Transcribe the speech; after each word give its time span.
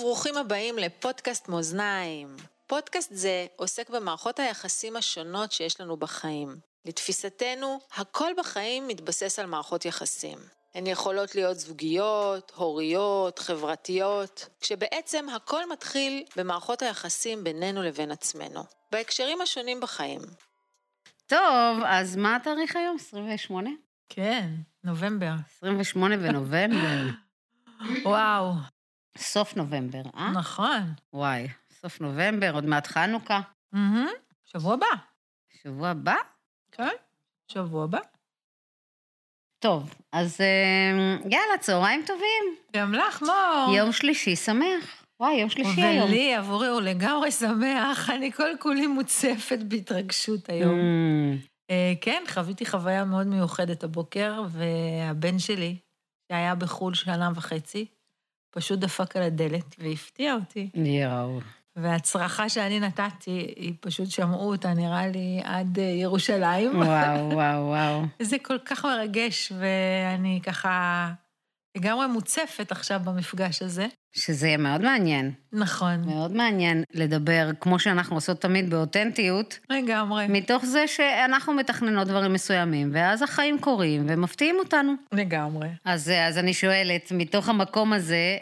וברוכים 0.00 0.36
הבאים 0.36 0.78
לפודקאסט 0.78 1.48
מאזניים. 1.48 2.36
פודקאסט 2.66 3.10
זה 3.12 3.46
עוסק 3.56 3.90
במערכות 3.90 4.38
היחסים 4.38 4.96
השונות 4.96 5.52
שיש 5.52 5.80
לנו 5.80 5.96
בחיים. 5.96 6.56
לתפיסתנו, 6.84 7.80
הכל 7.96 8.30
בחיים 8.38 8.88
מתבסס 8.88 9.38
על 9.38 9.46
מערכות 9.46 9.84
יחסים. 9.84 10.38
הן 10.74 10.86
יכולות 10.86 11.34
להיות 11.34 11.58
זוגיות, 11.58 12.52
הוריות, 12.56 13.38
חברתיות, 13.38 14.48
כשבעצם 14.60 15.28
הכל 15.28 15.70
מתחיל 15.72 16.24
במערכות 16.36 16.82
היחסים 16.82 17.44
בינינו 17.44 17.82
לבין 17.82 18.10
עצמנו, 18.10 18.64
בהקשרים 18.92 19.40
השונים 19.40 19.80
בחיים. 19.80 20.20
טוב, 21.26 21.82
אז 21.86 22.16
מה 22.16 22.36
התאריך 22.36 22.76
היום? 22.76 22.96
28? 22.96 23.70
כן, 24.08 24.48
נובמבר. 24.84 25.32
28 25.56 26.16
בנובמבר. 26.16 27.02
וואו. 28.04 28.52
סוף 29.18 29.56
נובמבר, 29.56 30.02
אה? 30.16 30.30
נכון. 30.30 30.82
וואי, 31.12 31.48
סוף 31.80 32.00
נובמבר, 32.00 32.54
עוד 32.54 32.64
מעט 32.64 32.86
חנוכה. 32.86 33.40
מהמם. 33.72 34.08
שבוע 34.44 34.74
הבא. 34.74 34.86
שבוע 35.62 35.88
הבא? 35.88 36.14
כן, 36.72 36.88
שבוע 37.48 37.84
הבא. 37.84 37.98
טוב, 39.58 39.94
אז 40.12 40.40
אה, 40.40 41.16
יאללה, 41.30 41.58
צהריים 41.60 42.02
טובים. 42.06 42.56
גם 42.76 42.94
לך, 42.94 43.22
מור. 43.22 43.76
יום 43.76 43.92
שלישי 43.92 44.36
שמח. 44.36 45.04
וואי, 45.20 45.34
יום 45.34 45.50
שלישי 45.50 45.82
היום. 45.82 46.08
ולי, 46.08 46.34
עבורי, 46.34 46.68
הוא 46.68 46.80
לגמרי 46.80 47.32
שמח, 47.32 48.10
אני 48.10 48.32
כל 48.32 48.50
כולי 48.58 48.86
מוצפת 48.86 49.58
בהתרגשות 49.68 50.48
היום. 50.48 50.78
Mm, 50.78 51.46
אה, 51.70 51.92
כן, 52.00 52.24
חוויתי 52.28 52.66
חוויה 52.66 53.04
מאוד 53.04 53.26
מיוחדת 53.26 53.84
הבוקר, 53.84 54.42
והבן 54.48 55.38
שלי, 55.38 55.76
שהיה 56.32 56.54
בחו"ל 56.54 56.94
שנה 56.94 57.30
וחצי, 57.34 57.86
פשוט 58.50 58.78
דפק 58.78 59.16
על 59.16 59.22
הדלת 59.22 59.76
והפתיע 59.78 60.34
אותי. 60.34 60.70
יואו. 60.74 61.40
והצרחה 61.76 62.48
שאני 62.48 62.80
נתתי, 62.80 63.52
היא 63.56 63.72
פשוט 63.80 64.10
שמעו 64.10 64.50
אותה, 64.50 64.74
נראה 64.74 65.08
לי, 65.08 65.40
עד 65.44 65.78
אה, 65.78 65.84
ירושלים. 65.84 66.76
וואו, 66.82 67.30
וואו, 67.32 67.66
וואו. 67.66 68.02
זה 68.30 68.36
כל 68.42 68.58
כך 68.58 68.84
מרגש, 68.84 69.52
ואני 69.58 70.40
ככה 70.42 71.12
לגמרי 71.76 72.06
מוצפת 72.06 72.72
עכשיו 72.72 73.00
במפגש 73.04 73.62
הזה. 73.62 73.86
שזה 74.12 74.46
יהיה 74.46 74.56
מאוד 74.56 74.80
מעניין. 74.80 75.32
נכון, 75.52 76.04
מאוד 76.06 76.32
מעניין 76.32 76.82
לדבר, 76.94 77.50
כמו 77.60 77.78
שאנחנו 77.78 78.16
עושות 78.16 78.40
תמיד, 78.40 78.70
באותנטיות, 78.70 79.58
לגמרי, 79.70 80.26
מתוך 80.28 80.64
זה 80.64 80.88
שאנחנו 80.88 81.52
מתכננות 81.52 82.08
דברים 82.08 82.32
מסוימים, 82.32 82.90
ואז 82.94 83.22
החיים 83.22 83.60
קורים 83.60 84.06
ומפתיעים 84.08 84.56
אותנו. 84.58 84.92
לגמרי. 85.12 85.68
אז, 85.84 86.10
אז 86.28 86.38
אני 86.38 86.54
שואלת, 86.54 87.12
מתוך 87.12 87.48
המקום 87.48 87.92
הזה, 87.92 88.38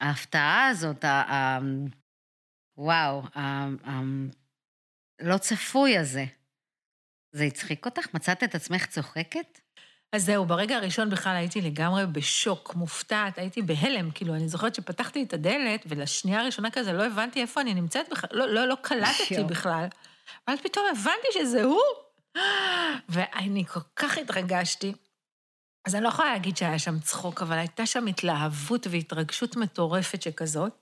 שההפתעה 0.00 0.68
הזאת, 0.68 1.04
ה... 1.04 1.08
ה... 1.08 1.58
וואו, 2.78 3.22
ה... 3.34 3.40
ה... 3.84 4.00
לא 5.20 5.38
צפוי 5.38 5.98
הזה, 5.98 6.24
זה 7.32 7.44
הצחיק 7.44 7.86
אותך? 7.86 8.14
מצאת 8.14 8.44
את 8.44 8.54
עצמך 8.54 8.86
צוחקת? 8.86 9.60
אז 10.12 10.24
זהו, 10.24 10.46
ברגע 10.46 10.76
הראשון 10.76 11.10
בכלל 11.10 11.36
הייתי 11.36 11.60
לגמרי 11.60 12.06
בשוק, 12.06 12.74
מופתעת, 12.74 13.38
הייתי 13.38 13.62
בהלם, 13.62 14.10
כאילו, 14.10 14.34
אני 14.34 14.48
זוכרת 14.48 14.74
שפתחתי 14.74 15.22
את 15.22 15.32
הדלת, 15.32 15.82
ולשנייה 15.86 16.40
הראשונה 16.40 16.70
כזה 16.70 16.92
לא 16.92 17.06
הבנתי 17.06 17.40
איפה 17.40 17.60
אני 17.60 17.74
נמצאת 17.74 18.06
בכלל, 18.10 18.30
לא, 18.32 18.48
לא, 18.48 18.68
לא 18.68 18.74
קלטתי. 18.82 19.44
בכלל. 19.44 19.86
ואז 20.48 20.58
פתאום 20.60 20.84
הבנתי 20.92 21.28
שזה 21.32 21.62
הוא. 21.62 21.80
ואני 23.08 23.64
כל 23.64 23.80
כך 23.96 24.18
התרגשתי. 24.18 24.92
אז 25.86 25.94
אני 25.94 26.04
לא 26.04 26.08
יכולה 26.08 26.32
להגיד 26.32 26.56
שהיה 26.56 26.78
שם 26.78 26.98
צחוק, 26.98 27.42
אבל 27.42 27.58
הייתה 27.58 27.86
שם 27.86 28.06
התלהבות 28.06 28.86
והתרגשות 28.90 29.56
מטורפת 29.56 30.22
שכזאת, 30.22 30.72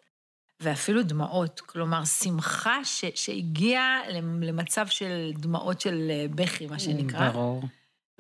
ואפילו 0.61 1.03
דמעות. 1.03 1.61
כלומר, 1.61 2.05
שמחה 2.05 2.85
ש, 2.85 3.05
שהגיעה 3.15 4.01
למצב 4.41 4.87
של 4.87 5.33
דמעות 5.37 5.81
של 5.81 6.11
אה, 6.11 6.27
בכי, 6.31 6.67
מה 6.67 6.79
שנקרא. 6.79 7.31
ברור. 7.31 7.63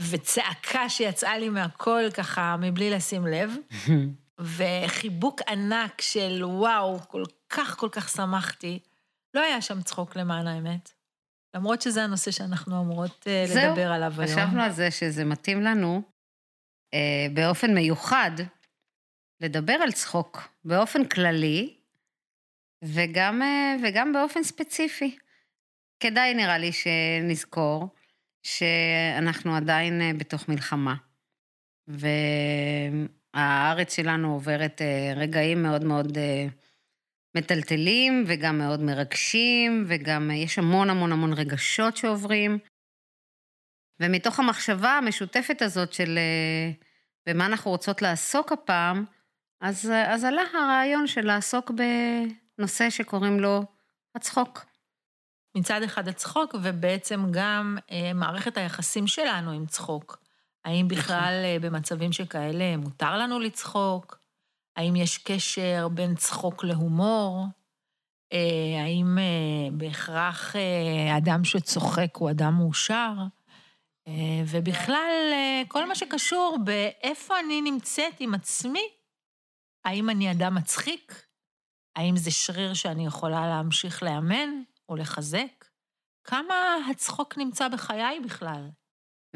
וצעקה 0.00 0.88
שיצאה 0.88 1.38
לי 1.38 1.48
מהקול 1.48 2.10
ככה 2.10 2.56
מבלי 2.60 2.90
לשים 2.90 3.26
לב, 3.26 3.56
וחיבוק 4.56 5.40
ענק 5.48 6.00
של 6.00 6.44
וואו, 6.44 6.98
כל 7.08 7.22
כך 7.48 7.76
כל 7.78 7.88
כך 7.92 8.08
שמחתי. 8.08 8.78
לא 9.34 9.40
היה 9.40 9.62
שם 9.62 9.82
צחוק 9.82 10.16
למען 10.16 10.46
האמת. 10.46 10.92
למרות 11.54 11.82
שזה 11.82 12.04
הנושא 12.04 12.30
שאנחנו 12.30 12.80
אמורות 12.80 13.26
אה, 13.26 13.44
זהו, 13.46 13.70
לדבר 13.70 13.92
עליו 13.92 14.12
היום. 14.18 14.26
חשבנו 14.26 14.62
על 14.62 14.72
זה 14.72 14.90
שזה 14.90 15.24
מתאים 15.24 15.62
לנו 15.62 16.02
אה, 16.94 17.26
באופן 17.34 17.74
מיוחד 17.74 18.30
לדבר 19.40 19.72
על 19.72 19.92
צחוק, 19.92 20.48
באופן 20.64 21.04
כללי, 21.04 21.76
וגם, 22.84 23.42
אה, 23.42 23.76
וגם 23.82 24.12
באופן 24.12 24.42
ספציפי. 24.42 25.16
כדאי 26.00 26.34
נראה 26.34 26.58
לי 26.58 26.70
שנזכור 26.72 27.88
שאנחנו 28.44 29.56
עדיין 29.56 30.00
אה, 30.00 30.10
בתוך 30.18 30.48
מלחמה, 30.48 30.94
והארץ 33.34 33.96
שלנו 33.96 34.32
עוברת 34.32 34.82
אה, 34.82 35.12
רגעים 35.16 35.62
מאוד 35.62 35.84
מאוד 35.84 36.18
אה, 36.18 36.46
מטלטלים 37.36 38.24
וגם 38.26 38.58
מאוד 38.58 38.80
מרגשים, 38.80 39.84
וגם 39.88 40.30
יש 40.30 40.58
המון 40.58 40.90
המון 40.90 41.12
המון 41.12 41.32
רגשות 41.32 41.96
שעוברים. 41.96 42.58
ומתוך 44.00 44.40
המחשבה 44.40 44.90
המשותפת 44.90 45.62
הזאת 45.62 45.92
של 45.92 46.18
במה 47.26 47.46
אנחנו 47.46 47.70
רוצות 47.70 48.02
לעסוק 48.02 48.52
הפעם, 48.52 49.04
אז, 49.60 49.90
אז 50.06 50.24
עלה 50.24 50.42
הרעיון 50.54 51.06
של 51.06 51.26
לעסוק 51.26 51.70
בנושא 52.58 52.90
שקוראים 52.90 53.40
לו 53.40 53.62
הצחוק. 54.14 54.73
מצד 55.54 55.82
אחד 55.82 56.08
הצחוק, 56.08 56.54
ובעצם 56.62 57.26
גם 57.30 57.78
אה, 57.90 58.12
מערכת 58.14 58.56
היחסים 58.56 59.06
שלנו 59.06 59.50
עם 59.50 59.66
צחוק. 59.66 60.18
האם 60.64 60.88
בכלל 60.88 61.42
אה, 61.44 61.56
במצבים 61.60 62.12
שכאלה 62.12 62.76
מותר 62.76 63.16
לנו 63.16 63.40
לצחוק? 63.40 64.18
האם 64.76 64.96
יש 64.96 65.18
קשר 65.18 65.88
בין 65.88 66.14
צחוק 66.14 66.64
להומור? 66.64 67.46
אה, 68.32 68.82
האם 68.82 69.18
אה, 69.18 69.70
בהכרח 69.72 70.56
אה, 70.56 71.16
אדם 71.16 71.44
שצוחק 71.44 72.16
הוא 72.16 72.30
אדם 72.30 72.54
מאושר? 72.54 73.12
אה, 74.08 74.42
ובכלל, 74.46 75.30
אה, 75.32 75.62
כל 75.68 75.88
מה 75.88 75.94
שקשור 75.94 76.58
באיפה 76.64 77.40
אני 77.40 77.60
נמצאת 77.60 78.14
עם 78.20 78.34
עצמי, 78.34 78.88
האם 79.84 80.10
אני 80.10 80.30
אדם 80.30 80.54
מצחיק? 80.54 81.26
האם 81.96 82.16
זה 82.16 82.30
שריר 82.30 82.74
שאני 82.74 83.06
יכולה 83.06 83.46
להמשיך 83.46 84.02
לאמן 84.02 84.62
או 84.88 84.96
לחזק? 84.96 85.64
כמה 86.24 86.76
הצחוק 86.90 87.38
נמצא 87.38 87.68
בחיי 87.68 88.20
בכלל? 88.20 88.70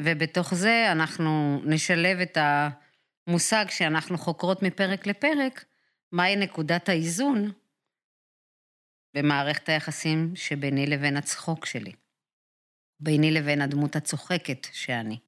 ובתוך 0.00 0.54
זה 0.54 0.92
אנחנו 0.92 1.60
נשלב 1.64 2.18
את 2.18 2.38
המושג 2.40 3.64
שאנחנו 3.68 4.18
חוקרות 4.18 4.62
מפרק 4.62 5.06
לפרק, 5.06 5.64
מהי 6.12 6.36
נקודת 6.36 6.88
האיזון 6.88 7.52
במערכת 9.16 9.68
היחסים 9.68 10.36
שביני 10.36 10.86
לבין 10.86 11.16
הצחוק 11.16 11.66
שלי, 11.66 11.92
ביני 13.00 13.30
לבין 13.30 13.60
הדמות 13.60 13.96
הצוחקת 13.96 14.66
שאני. 14.72 15.18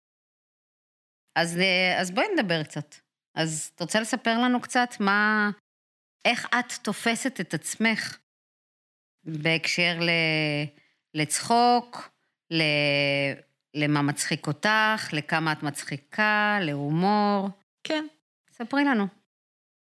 אז, 1.37 1.59
אה, 1.59 2.01
אז 2.01 2.11
בואי 2.11 2.27
נדבר 2.37 2.63
קצת. 2.63 2.95
אז 3.35 3.73
את 3.75 3.81
רוצה 3.81 4.01
לספר 4.01 4.39
לנו 4.39 4.61
קצת 4.61 4.89
מה, 5.01 5.51
איך 6.25 6.47
את 6.47 6.73
תופסת 6.83 7.41
את 7.41 7.55
עצמך 7.55 8.19
בהקשר 9.25 9.99
ל, 10.01 10.11
לצחוק, 11.15 12.11
ל, 12.51 12.63
למה 13.75 14.03
מצחיק 14.03 14.47
אותך, 14.47 15.09
לכמה 15.13 15.53
את 15.53 15.63
מצחיקה, 15.63 16.59
להומור. 16.61 17.49
כן. 17.85 18.07
ספרי 18.53 18.85
לנו. 18.85 19.07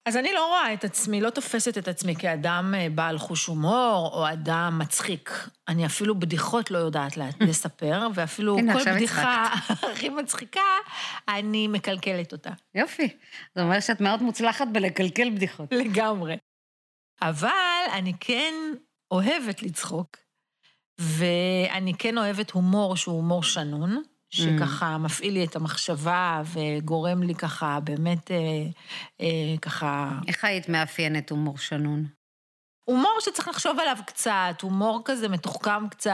אז 0.06 0.16
אני 0.16 0.32
לא 0.32 0.46
רואה 0.46 0.72
את 0.72 0.84
עצמי, 0.84 1.20
לא 1.20 1.30
תופסת 1.30 1.78
את 1.78 1.88
עצמי 1.88 2.16
כאדם 2.16 2.74
אה, 2.76 2.86
בעל 2.94 3.18
חוש 3.18 3.46
הומור 3.46 4.10
או 4.12 4.28
אדם 4.32 4.78
מצחיק. 4.78 5.30
אני 5.68 5.86
אפילו 5.86 6.18
בדיחות 6.18 6.70
לא 6.70 6.78
יודעת 6.78 7.16
לספר, 7.48 8.08
ואפילו 8.14 8.58
הנה, 8.58 8.72
כל 8.72 8.92
בדיחה 8.94 9.44
הכי 9.92 10.08
מצחיקה, 10.08 10.60
אני 11.28 11.68
מקלקלת 11.68 12.32
אותה. 12.32 12.50
יופי. 12.74 13.08
זה 13.54 13.62
אומר 13.62 13.80
שאת 13.80 14.00
מאוד 14.00 14.22
מוצלחת 14.22 14.66
בלקלקל 14.72 15.30
בדיחות. 15.30 15.72
לגמרי. 15.72 16.36
אבל 17.22 17.82
אני 17.92 18.12
כן 18.20 18.54
אוהבת 19.10 19.62
לצחוק, 19.62 20.16
ואני 21.00 21.94
כן 21.98 22.18
אוהבת 22.18 22.50
הומור 22.50 22.96
שהוא 22.96 23.14
הומור 23.16 23.42
שנון, 23.42 24.02
שככה 24.30 24.98
מפעיל 24.98 25.32
לי 25.34 25.44
את 25.44 25.56
המחשבה 25.56 26.42
וגורם 26.52 27.22
לי 27.22 27.34
ככה 27.34 27.80
באמת, 27.84 28.30
אה, 28.30 28.36
אה, 29.20 29.58
ככה... 29.62 30.18
איך 30.28 30.44
היית 30.44 30.68
מאפיינת 30.68 31.30
הומור 31.30 31.58
שנון? 31.58 32.04
הומור 32.84 33.16
שצריך 33.20 33.48
לחשוב 33.48 33.78
עליו 33.80 33.96
קצת, 34.06 34.54
הומור 34.62 35.02
כזה 35.04 35.28
מתוחכם 35.28 35.88
קצת, 35.88 36.12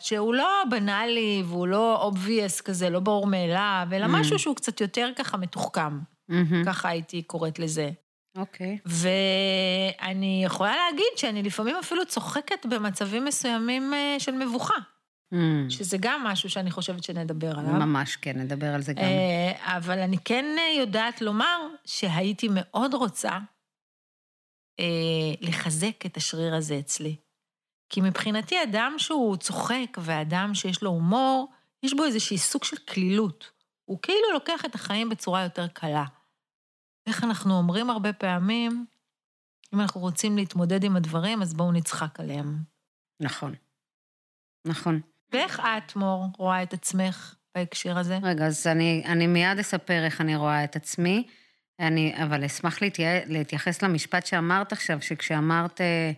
שהוא 0.00 0.34
לא 0.34 0.62
בנאלי 0.70 1.42
והוא 1.46 1.66
לא 1.66 2.10
obvious 2.12 2.62
כזה, 2.62 2.90
לא 2.90 3.00
ברור 3.00 3.26
מאליו, 3.26 3.88
אלא 3.92 4.06
Mm. 4.06 4.08
משהו 4.08 4.38
שהוא 4.38 4.56
קצת 4.56 4.80
יותר 4.80 5.10
ככה 5.16 5.36
מתוחכם. 5.36 5.98
מהמם. 6.28 6.64
ככה 6.64 6.88
הייתי 6.88 7.22
קוראת 7.22 7.58
לזה. 7.58 7.90
אוקיי. 8.38 8.78
ואני 8.86 10.42
יכולה 10.44 10.74
להגיד 10.76 11.12
שאני 11.16 11.42
לפעמים 11.42 11.76
אפילו 11.76 12.06
צוחקת 12.06 12.66
במצבים 12.66 13.24
מסוימים 13.24 13.94
אה, 13.94 14.16
של 14.18 14.32
מבוכה, 14.32 14.74
Mm, 15.34 15.70
שזה 15.70 15.96
גם 16.00 16.24
משהו 16.24 16.50
שאני 16.50 16.70
חושבת 16.70 17.04
שנדבר 17.04 17.58
עליו. 17.58 17.72
ממש 17.72 18.16
כן, 18.16 18.38
נדבר 18.38 18.74
על 18.74 18.82
זה 18.82 18.92
גם. 18.92 19.02
אה, 19.02 19.76
אבל 19.76 19.98
אני 19.98 20.16
כן 20.24 20.44
אה, 20.58 20.80
יודעת 20.80 21.20
לומר 21.20 21.58
שהייתי 21.84 22.48
מאוד 22.50 22.94
רוצה 22.94 23.38
לחזק 25.40 26.06
את 26.06 26.16
השריר 26.16 26.54
הזה 26.54 26.78
אצלי. 26.78 27.16
כי 27.88 28.00
מבחינתי 28.00 28.62
אדם 28.62 28.94
שהוא 28.98 29.36
צוחק 29.36 29.98
ואדם 29.98 30.54
שיש 30.54 30.82
לו 30.82 30.90
הומור, 30.90 31.52
יש 31.82 31.94
בו 31.94 32.04
איזושהי 32.04 32.38
סוג 32.38 32.64
של 32.64 32.76
קלילות. 32.76 33.50
הוא 33.84 33.98
כאילו 34.02 34.32
לוקח 34.32 34.64
את 34.64 34.74
החיים 34.74 35.08
בצורה 35.08 35.42
יותר 35.42 35.68
קלה. 35.68 36.04
איך 37.08 37.24
אנחנו 37.24 37.54
אומרים 37.54 37.90
הרבה 37.90 38.12
פעמים, 38.12 38.86
אם 39.74 39.80
אנחנו 39.80 40.00
רוצים 40.00 40.36
להתמודד 40.36 40.84
עם 40.84 40.96
הדברים, 40.96 41.42
אז 41.42 41.54
בואו 41.54 41.72
נצחק 41.72 42.20
עליהם. 42.20 42.56
נכון. 43.20 43.54
נכון. 44.64 45.00
ואיך 45.32 45.60
את, 45.60 45.96
מור, 45.96 46.26
רואה 46.38 46.62
את 46.62 46.72
עצמך 46.72 47.34
בהקשר 47.54 47.98
הזה? 47.98 48.18
רגע, 48.22 48.46
אז 48.46 48.66
אני, 48.66 49.02
אני 49.06 49.26
מיד 49.26 49.58
אספר 49.58 50.04
איך 50.04 50.20
אני 50.20 50.36
רואה 50.36 50.64
את 50.64 50.76
עצמי, 50.76 51.26
אני, 51.80 52.22
אבל 52.24 52.44
אשמח 52.44 52.82
להתייע, 52.82 53.26
להתייחס 53.26 53.82
למשפט 53.82 54.26
שאמרת 54.26 54.72
עכשיו, 54.72 55.02
שכשאמרת 55.02 55.80
אה, 55.80 56.12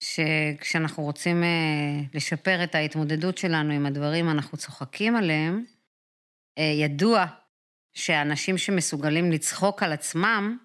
שכשאנחנו 0.00 1.02
רוצים 1.02 1.42
אה, 1.42 2.00
לשפר 2.14 2.64
את 2.64 2.74
ההתמודדות 2.74 3.38
שלנו 3.38 3.72
עם 3.72 3.86
הדברים, 3.86 4.30
אנחנו 4.30 4.58
צוחקים 4.58 5.16
עליהם, 5.16 5.64
אה, 6.58 6.64
ידוע 6.64 7.26
שאנשים 7.94 8.58
שמסוגלים 8.58 9.32
לצחוק 9.32 9.82
על 9.82 9.92
עצמם 9.92 10.58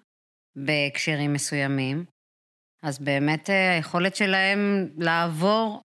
בהקשרים 0.56 1.32
מסוימים, 1.32 2.04
אז 2.82 2.98
באמת 2.98 3.50
אה, 3.50 3.74
היכולת 3.74 4.16
שלהם 4.16 4.88
לעבור 4.98 5.82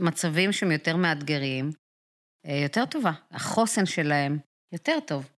מצבים 0.00 0.52
שהם 0.52 0.72
יותר 0.72 0.96
מאתגרים, 0.96 1.70
אה, 2.46 2.60
יותר 2.62 2.86
טובה. 2.86 3.12
החוסן 3.30 3.86
שלהם 3.86 4.38
יותר 4.72 4.98
טוב. 5.06 5.30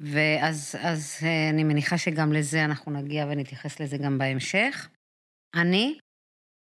ואז 0.00 0.76
אז 0.80 1.18
אה, 1.22 1.50
אני 1.50 1.64
מניחה 1.64 1.98
שגם 1.98 2.32
לזה 2.32 2.64
אנחנו 2.64 2.92
נגיע 2.92 3.26
ונתייחס 3.26 3.80
לזה 3.80 3.96
גם 3.96 4.18
בהמשך. 4.18 4.88
אני, 5.54 5.98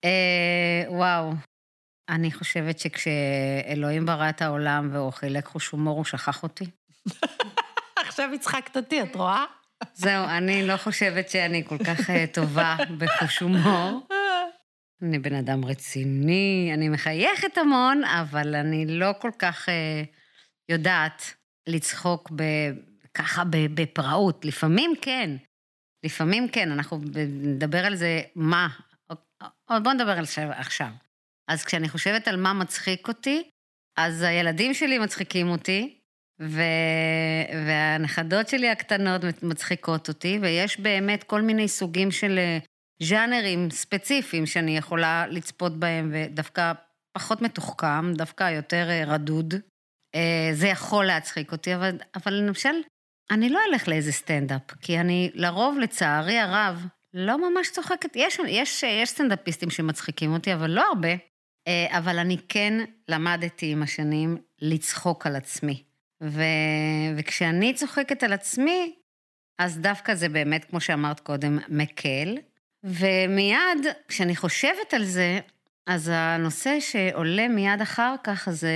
אה, 0.05 0.85
וואו, 0.89 1.33
אני 2.09 2.33
חושבת 2.33 2.79
שכשאלוהים 2.79 4.07
ברא 4.07 4.29
את 4.29 4.43
העולם 4.43 4.89
והוא 4.93 5.11
חילק 5.11 5.45
חוש 5.45 5.69
הומור, 5.69 5.97
הוא 5.97 6.05
שכח 6.05 6.43
אותי. 6.43 6.65
עכשיו 8.17 8.35
הצחקת 8.35 8.77
אותי, 8.77 9.03
את 9.03 9.17
רואה? 9.17 9.45
זהו, 9.95 10.25
אני 10.25 10.67
לא 10.67 10.77
חושבת 10.77 11.29
שאני 11.29 11.65
כל 11.65 11.79
כך 11.79 12.11
אה, 12.11 12.25
טובה 12.33 12.77
בחוש 12.99 13.39
הומור. 13.39 14.07
אני 15.03 15.19
בן 15.19 15.35
אדם 15.35 15.65
רציני, 15.65 16.71
אני 16.75 16.89
מחייכת 16.89 17.59
המון, 17.59 18.05
אבל 18.05 18.55
אני 18.55 18.87
לא 18.89 19.13
כל 19.21 19.31
כך 19.39 19.69
אה, 19.69 20.03
יודעת 20.69 21.35
לצחוק 21.67 22.31
ב, 22.37 22.43
ככה 23.15 23.43
בפראות. 23.75 24.45
לפעמים 24.45 24.93
כן, 25.03 25.31
לפעמים 26.05 26.49
כן, 26.49 26.73
אנחנו 26.73 27.01
נדבר 27.43 27.87
על 27.87 27.97
זה, 27.97 28.21
מה. 28.37 28.69
עוד 29.69 29.85
בואו 29.85 29.95
נדבר 29.95 30.19
על 30.19 30.27
זה 30.27 30.51
עכשיו. 30.51 30.91
אז 31.49 31.65
כשאני 31.65 31.89
חושבת 31.89 32.29
על 32.29 32.37
מה 32.37 32.53
מצחיק 32.53 33.09
אותי, 33.09 33.51
אז 33.97 34.23
הילדים 34.23 34.75
שלי 34.75 34.99
מצחיקים 34.99 35.49
אותי, 35.49 36.01
ו... 36.41 36.63
והנכדות 37.67 38.49
שלי 38.49 38.69
הקטנות 38.69 39.23
מצחיקות 39.43 40.09
אותי, 40.09 40.39
ויש 40.43 40.81
באמת 40.81 41.25
כל 41.25 41.43
מיני 41.43 41.69
סוגים 41.69 42.11
של 42.11 42.39
אה, 42.39 42.59
ז'אנרים 43.03 43.71
ספציפיים 43.71 44.47
שאני 44.47 44.77
יכולה 44.77 45.27
לצפות 45.27 45.79
בהם, 45.81 46.11
ודווקא 46.13 46.73
פחות 47.13 47.43
מתוחכם, 47.43 48.13
דווקא 48.13 48.51
יותר 48.51 48.87
אה, 48.91 49.05
רדוד. 49.07 49.55
אה, 50.15 50.51
זה 50.53 50.69
יכול 50.69 51.05
להצחיק 51.05 51.53
אותי, 51.53 51.75
אבל, 51.75 51.99
אבל 52.15 52.35
למשל, 52.35 52.75
אני 53.31 53.49
לא 53.49 53.61
אלך 53.71 53.89
לאיזה 53.89 54.13
סטנדאפ, 54.13 54.73
כי 54.81 55.01
אני 55.01 55.31
לרוב, 55.35 55.79
לצערי 55.79 56.39
הרב, 56.39 56.87
לא 57.15 57.51
ממש 57.51 57.71
צוחקת. 57.71 58.17
יש, 58.17 58.39
יש, 58.49 58.83
יש 58.83 59.09
סטנדאפיסטים 59.09 59.71
שמצחיקים 59.71 60.33
אותי, 60.33 60.55
אבל 60.55 60.71
לא 60.71 60.83
הרבה. 60.89 61.09
אבל 61.89 62.19
אני 62.19 62.37
כן 62.49 62.85
למדתי 63.09 63.73
עם 63.73 63.83
השנים 63.83 64.37
לצחוק 64.61 65.27
על 65.27 65.37
עצמי. 65.37 65.86
ו... 66.23 66.43
וכשאני 67.17 67.75
צוחקת 67.75 68.23
על 68.23 68.33
עצמי, 68.33 68.95
אז 69.59 69.79
דווקא 69.79 70.15
זה 70.15 70.29
באמת, 70.29 70.65
כמו 70.65 70.81
שאמרת 70.81 71.21
קודם, 71.21 71.59
מקל. 71.69 72.39
ומיד, 72.85 73.87
כשאני 74.09 74.37
חושבת 74.37 74.95
על 74.95 75.05
זה, 75.05 75.41
אז 75.87 76.11
הנושא 76.15 76.81
שעולה 76.81 77.49
מיד 77.49 77.81
אחר 77.83 78.15
כך 78.25 78.49
זה 78.51 78.73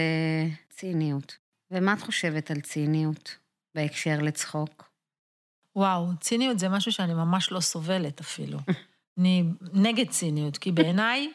ציניות. 0.70 1.38
ומה 1.70 1.92
את 1.92 2.00
חושבת 2.00 2.50
על 2.50 2.60
ציניות 2.60 3.38
בהקשר 3.75 4.19
לצחוק? 4.20 4.90
וואו, 5.76 6.06
ציניות 6.20 6.58
זה 6.58 6.69
משהו 6.69 6.92
שאני 6.92 7.14
ממש 7.14 7.52
לא 7.52 7.60
סובלת 7.60 8.20
אפילו. 8.20 8.58
אני 9.19 9.44
נגד 9.72 10.08
ציניות, 10.08 10.58
כי 10.58 10.72
בעיניי 10.72 11.32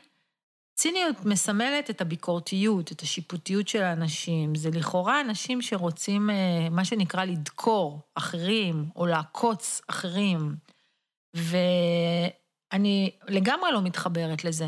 ציניות 0.76 1.16
מסמלת 1.26 1.90
את 1.90 2.02
הביקורתיות, 2.02 2.92
את 2.92 3.02
השיפוטיות 3.02 3.68
של 3.68 3.82
האנשים. 3.82 4.56
זה 4.56 4.70
לכאורה 4.74 5.22
אנשים 5.22 5.62
שרוצים, 5.62 6.30
אה, 6.30 6.70
מה 6.72 6.86
שנקרא, 6.86 7.26
לדקור 7.26 8.00
אחרים, 8.16 8.90
או 8.96 9.06
לעקוץ 9.06 9.82
אחרים. 9.88 10.56
ואני 11.36 13.12
לגמרי 13.28 13.72
לא 13.72 13.82
מתחברת 13.82 14.44
לזה. 14.44 14.68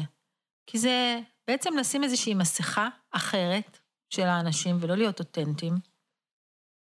כי 0.69 0.77
זה 0.77 1.19
בעצם 1.47 1.77
לשים 1.77 2.03
איזושהי 2.03 2.33
מסכה 2.33 2.89
אחרת 3.11 3.79
של 4.09 4.23
האנשים, 4.23 4.77
ולא 4.81 4.95
להיות 4.95 5.19
אותנטיים, 5.19 5.73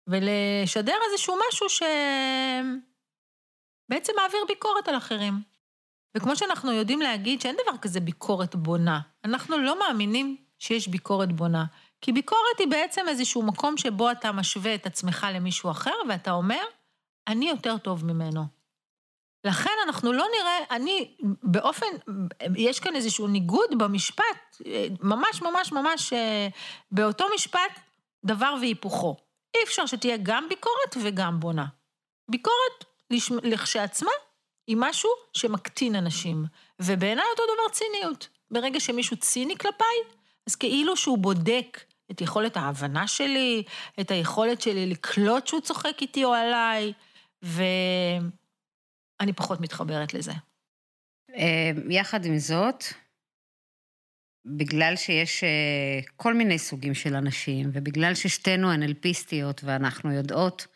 ולשדר 0.07 0.95
איזשהו 1.11 1.35
משהו 1.49 1.69
שבעצם 3.89 4.13
מעביר 4.15 4.45
ביקורת 4.47 4.87
על 4.87 4.97
אחרים. 4.97 5.54
וכמו 6.15 6.35
שאנחנו 6.35 6.71
יודעים 6.71 7.01
להגיד 7.01 7.41
שאין 7.41 7.55
דבר 7.63 7.77
כזה 7.77 7.99
ביקורת 7.99 8.55
בונה, 8.55 8.99
אנחנו 9.23 9.57
לא 9.57 9.79
מאמינים 9.79 10.37
שיש 10.59 10.87
ביקורת 10.87 11.31
בונה. 11.31 11.65
כי 12.01 12.11
ביקורת 12.11 12.59
היא 12.59 12.67
בעצם 12.67 13.01
איזשהו 13.07 13.43
מקום 13.43 13.77
שבו 13.77 14.11
אתה 14.11 14.31
משווה 14.31 14.75
את 14.75 14.85
עצמך 14.85 15.27
למישהו 15.33 15.71
אחר, 15.71 15.95
ואתה 16.09 16.31
אומר, 16.31 16.63
אני 17.27 17.49
יותר 17.49 17.77
טוב 17.77 18.05
ממנו. 18.05 18.43
לכן 19.45 19.69
אנחנו 19.85 20.13
לא 20.13 20.25
נראה, 20.39 20.57
אני 20.71 21.15
באופן, 21.43 21.85
יש 22.55 22.79
כאן 22.79 22.95
איזשהו 22.95 23.27
ניגוד 23.27 23.77
במשפט, 23.77 24.57
ממש 25.01 25.41
ממש 25.41 25.71
ממש 25.71 26.13
באותו 26.91 27.25
משפט, 27.35 27.79
דבר 28.25 28.55
והיפוכו. 28.61 29.15
אי 29.57 29.63
אפשר 29.63 29.85
שתהיה 29.85 30.17
גם 30.23 30.49
ביקורת 30.49 30.97
וגם 31.01 31.39
בונה. 31.39 31.65
ביקורת 32.31 32.85
לכשעצמה 33.43 34.11
היא 34.67 34.77
משהו 34.79 35.09
שמקטין 35.33 35.95
אנשים. 35.95 36.45
ובעיניי 36.79 37.25
אותו 37.31 37.43
דבר 37.43 37.73
ציניות. 37.73 38.29
ברגע 38.51 38.79
שמישהו 38.79 39.17
ציני 39.17 39.57
כלפיי, 39.57 39.97
אז 40.47 40.55
כאילו 40.55 40.97
שהוא 40.97 41.17
בודק 41.17 41.83
את 42.11 42.21
יכולת 42.21 42.57
ההבנה 42.57 43.07
שלי, 43.07 43.63
את 43.99 44.11
היכולת 44.11 44.61
שלי 44.61 44.85
לקלוט 44.85 45.47
שהוא 45.47 45.61
צוחק 45.61 46.01
איתי 46.01 46.23
או 46.23 46.33
עליי, 46.33 46.93
ואני 47.41 47.61
פחות 49.35 49.61
מתחברת 49.61 50.13
לזה. 50.13 50.31
אה, 51.35 51.71
יחד 51.89 52.25
עם 52.25 52.37
זאת, 52.37 52.83
בגלל 54.45 54.95
שיש 54.95 55.43
אה, 55.43 55.99
כל 56.15 56.33
מיני 56.33 56.59
סוגים 56.59 56.93
של 56.93 57.15
אנשים, 57.15 57.69
ובגלל 57.73 58.15
ששתינו 58.15 58.73
NLPיסטיות 58.73 59.61
ואנחנו 59.63 60.11
יודעות 60.11 60.67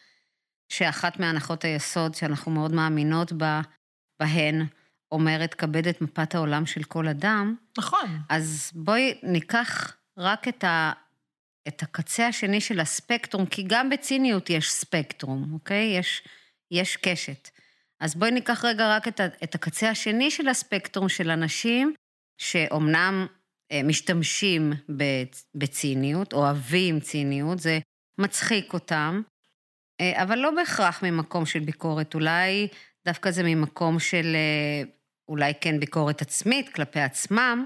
שאחת 0.69 1.19
מהנחות 1.19 1.63
היסוד 1.63 2.15
שאנחנו 2.15 2.51
מאוד 2.51 2.71
מאמינות 2.71 3.31
בה, 3.31 3.61
בהן 4.19 4.65
אומרת, 5.11 5.53
כבד 5.53 5.87
את 5.87 6.01
מפת 6.01 6.35
העולם 6.35 6.65
של 6.65 6.83
כל 6.83 7.07
אדם. 7.07 7.55
נכון. 7.77 8.19
אז 8.29 8.71
בואי 8.75 9.19
ניקח 9.23 9.97
רק 10.17 10.47
את, 10.47 10.63
ה, 10.63 10.91
את 11.67 11.83
הקצה 11.83 12.27
השני 12.27 12.61
של 12.61 12.79
הספקטרום, 12.79 13.45
כי 13.45 13.63
גם 13.67 13.89
בציניות 13.89 14.49
יש 14.49 14.71
ספקטרום, 14.71 15.53
אוקיי? 15.53 15.97
יש, 15.97 16.23
יש 16.71 16.97
קשת. 16.97 17.49
אז 17.99 18.15
בואי 18.15 18.31
ניקח 18.31 18.65
רגע 18.65 18.95
רק 18.95 19.07
את, 19.07 19.19
ה, 19.19 19.25
את 19.43 19.55
הקצה 19.55 19.89
השני 19.89 20.31
של 20.31 20.47
הספקטרום 20.47 21.09
של 21.09 21.29
אנשים 21.29 21.93
שאומנם 22.37 23.27
אה, 23.71 23.81
משתמשים 23.83 24.73
בציניות, 25.55 26.33
אוהבים 26.33 26.99
ציניות, 26.99 27.59
זה 27.59 27.79
מצחיק 28.17 28.73
אותם, 28.73 29.21
אה, 30.01 30.23
אבל 30.23 30.39
לא 30.39 30.51
בהכרח 30.51 31.03
ממקום 31.03 31.45
של 31.45 31.59
ביקורת, 31.59 32.15
אולי 32.15 32.67
דווקא 33.05 33.31
זה 33.31 33.43
ממקום 33.43 33.99
של 33.99 34.35
אה, 34.35 34.89
אולי 35.29 35.53
כן 35.61 35.79
ביקורת 35.79 36.21
עצמית 36.21 36.69
כלפי 36.69 36.99
עצמם, 36.99 37.65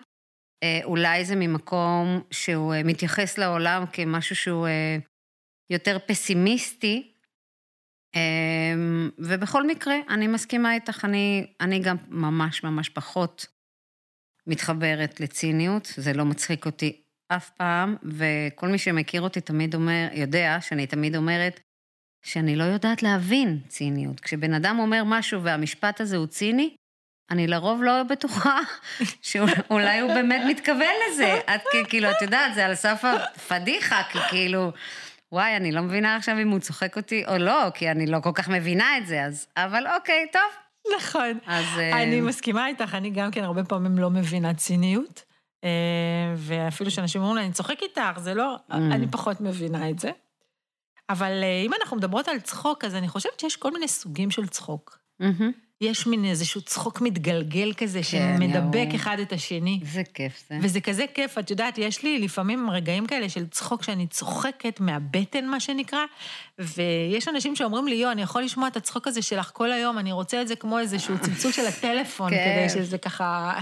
אה, 0.64 0.80
אולי 0.84 1.26
זה 1.26 1.36
ממקום 1.36 2.22
שהוא 2.32 2.74
אה, 2.74 2.84
מתייחס 2.84 3.38
לעולם 3.38 3.84
כמשהו 3.94 4.36
שהוא 4.36 4.68
יותר 5.70 5.98
פסימיסטי, 6.08 7.14
אמ, 8.16 9.10
ובכל 9.18 9.68
מקרה, 9.68 9.96
אני 10.10 10.28
מסכימה 10.28 10.74
איתך, 10.74 11.06
אני, 11.06 11.54
אני 11.62 11.80
גם 11.80 11.98
ממש 12.08 12.64
ממש 12.64 12.90
פחות 12.90 13.46
מתחברת 14.48 15.20
לציניות, 15.20 15.94
זה 15.98 16.14
לא 16.14 16.26
מצחיק 16.26 16.66
אותי 16.66 17.02
אף 17.28 17.50
פעם, 17.50 17.96
וכל 18.04 18.68
מי 18.68 18.78
שמכיר 18.78 19.22
אותי 19.22 19.42
תמיד 19.42 19.76
אומר, 19.76 20.08
יודע 20.14 20.58
שאני 20.62 20.88
תמיד 20.88 21.16
אומרת 21.16 21.60
שאני 22.24 22.56
לא 22.56 22.64
יודעת 22.64 23.04
להבין 23.04 23.60
ציניות. 23.68 24.20
כשבן 24.20 24.54
אדם 24.54 24.80
אומר 24.80 25.04
משהו 25.06 25.44
והמשפט 25.44 26.02
הזה 26.02 26.18
הוא 26.18 26.28
ציני, 26.28 26.76
אני 27.32 27.48
לרוב 27.48 27.84
לא 27.84 28.04
בטוחה 28.04 28.60
שאולי 29.22 30.00
הוא 30.00 30.14
באמת 30.14 30.42
מתכוון 30.48 30.94
לזה. 31.10 31.40
את 31.56 31.62
כאילו, 31.90 32.12
את 32.12 32.22
יודעת, 32.22 32.54
זה 32.56 32.66
על 32.66 32.76
סף 32.76 33.04
הפדיחה, 33.06 34.02
כי 34.12 34.20
כאילו, 34.30 34.72
וואי, 35.32 35.56
אני 35.58 35.72
לא 35.72 35.82
מבינה 35.82 36.16
עכשיו 36.16 36.40
אם 36.42 36.50
הוא 36.50 36.60
צוחק 36.60 36.98
אותי 36.98 37.26
או 37.28 37.38
לא, 37.38 37.70
כי 37.74 37.92
אני 37.92 38.06
לא 38.06 38.20
כל 38.20 38.32
כך 38.34 38.50
מבינה 38.50 38.98
את 38.98 39.08
זה, 39.08 39.24
אז... 39.24 39.48
אבל 39.58 39.84
אוקיי, 39.96 40.28
טוב. 40.34 40.42
נכון. 40.98 41.38
אז... 41.46 41.66
אני 41.94 42.20
uh... 42.20 42.24
מסכימה 42.24 42.68
איתך, 42.68 42.96
אני 42.96 43.10
גם 43.10 43.32
כן 43.32 43.44
הרבה 43.44 43.64
פעמים 43.64 43.98
לא 43.98 44.10
מבינה 44.10 44.54
ציניות. 44.54 45.24
Uh, 45.66 45.66
ואפילו 46.36 46.92
שאנשים 46.92 47.22
אומרים 47.22 47.38
לי, 47.38 47.44
אני 47.46 47.54
צוחק 47.54 47.82
איתך, 47.82 48.20
זה 48.20 48.34
לא... 48.34 48.56
Mm. 48.70 48.74
אני 48.74 49.08
פחות 49.08 49.42
מבינה 49.42 49.90
את 49.90 50.00
זה. 50.00 50.12
אבל 51.14 51.42
uh, 51.42 51.66
אם 51.66 51.72
אנחנו 51.82 51.98
מדברות 51.98 52.28
על 52.28 52.40
צחוק, 52.40 52.84
אז 52.84 52.96
אני 52.96 53.08
חושבת 53.08 53.40
שיש 53.40 53.56
כל 53.56 53.72
מיני 53.72 53.88
סוגים 53.88 54.32
של 54.32 54.48
צחוק. 54.48 54.98
Mm-hmm. 55.22 55.64
יש 55.82 56.08
מין 56.08 56.26
איזשהו 56.26 56.62
צחוק 56.62 57.02
מתגלגל 57.02 57.74
כזה, 57.74 58.00
כן, 58.12 58.36
שמדבק 58.38 58.88
יאו. 58.90 58.96
אחד 58.96 59.18
את 59.22 59.34
השני. 59.34 59.80
זה 59.84 60.04
כיף 60.14 60.44
זה. 60.50 60.58
וזה 60.62 60.82
כזה 60.82 61.06
כיף, 61.14 61.38
את 61.38 61.50
יודעת, 61.50 61.78
יש 61.78 62.04
לי 62.04 62.20
לפעמים 62.20 62.70
רגעים 62.70 63.08
כאלה 63.08 63.30
של 63.30 63.48
צחוק 63.48 63.84
שאני 63.84 64.08
צוחקת 64.08 64.80
מהבטן, 64.80 65.46
מה 65.46 65.60
שנקרא, 65.60 66.00
ויש 66.60 67.28
אנשים 67.28 67.56
שאומרים 67.56 67.88
לי, 67.88 67.96
יו, 67.96 68.12
אני 68.12 68.22
יכול 68.22 68.44
לשמוע 68.44 68.68
את 68.68 68.78
הצחוק 68.78 69.08
הזה 69.08 69.22
שלך 69.22 69.52
כל 69.54 69.72
היום, 69.72 70.00
אני 70.00 70.12
רוצה 70.12 70.42
את 70.42 70.48
זה 70.48 70.56
כמו 70.56 70.80
איזשהו 70.80 71.16
צלצול 71.22 71.52
של 71.52 71.66
הטלפון, 71.68 72.30
כדי 72.30 72.70
שזה 72.70 72.98
ככה 72.98 73.54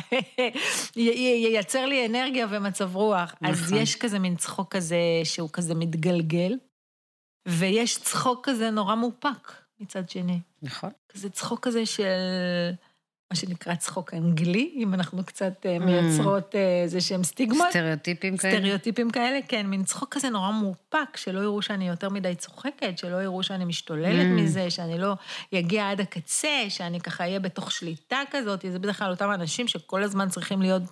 ייצר 0.95 1.85
לי 1.85 2.05
אנרגיה 2.05 2.47
ומצב 2.49 2.95
רוח. 2.95 3.35
אז 3.41 3.61
נכון. 3.63 3.77
יש 3.77 3.95
כזה 3.95 4.19
מין 4.19 4.35
צחוק 4.35 4.75
כזה, 4.75 4.97
שהוא 5.23 5.49
כזה 5.53 5.75
מתגלגל, 5.75 6.53
ויש 7.47 7.97
צחוק 7.97 8.49
כזה 8.49 8.69
נורא 8.69 8.95
מאופק 8.95 9.51
מצד 9.79 10.09
שני. 10.09 10.39
נכון. 10.61 10.89
כזה 11.13 11.29
צחוק 11.29 11.59
כזה 11.67 11.85
של 11.85 12.03
מה 13.31 13.35
שנקרא 13.35 13.75
צחוק 13.75 14.13
אנגלי, 14.13 14.73
אם 14.75 14.93
אנחנו 14.93 15.23
קצת 15.23 15.65
mm. 15.65 15.83
מייצרות 15.83 16.55
אה, 16.55 16.81
איזה 16.83 17.01
שהם 17.01 17.23
סטיגמות. 17.23 17.67
סטריאוטיפים 17.69 18.37
כאלה. 18.37 18.53
סטריאוטיפים 18.53 19.11
כאלה, 19.11 19.39
כן, 19.47 19.67
מין 19.67 19.83
צחוק 19.83 20.13
כזה 20.13 20.29
נורא 20.29 20.51
מאופק, 20.51 21.17
שלא 21.17 21.39
יראו 21.39 21.61
שאני 21.61 21.87
יותר 21.87 22.09
מדי 22.09 22.35
צוחקת, 22.35 22.97
שלא 22.97 23.23
יראו 23.23 23.43
שאני 23.43 23.65
משתוללת 23.65 24.25
mm. 24.25 24.41
מזה, 24.41 24.69
שאני 24.69 24.97
לא 24.97 25.13
אגיע 25.55 25.91
עד 25.91 26.01
הקצה, 26.01 26.65
שאני 26.69 26.99
ככה 26.99 27.23
אהיה 27.23 27.39
בתוך 27.39 27.71
שליטה 27.71 28.19
כזאת, 28.31 28.65
זה 28.71 28.79
בדרך 28.79 28.97
כלל 28.97 29.11
אותם 29.11 29.31
אנשים 29.31 29.67
שכל 29.67 30.03
הזמן 30.03 30.29
צריכים 30.29 30.61
להיות 30.61 30.83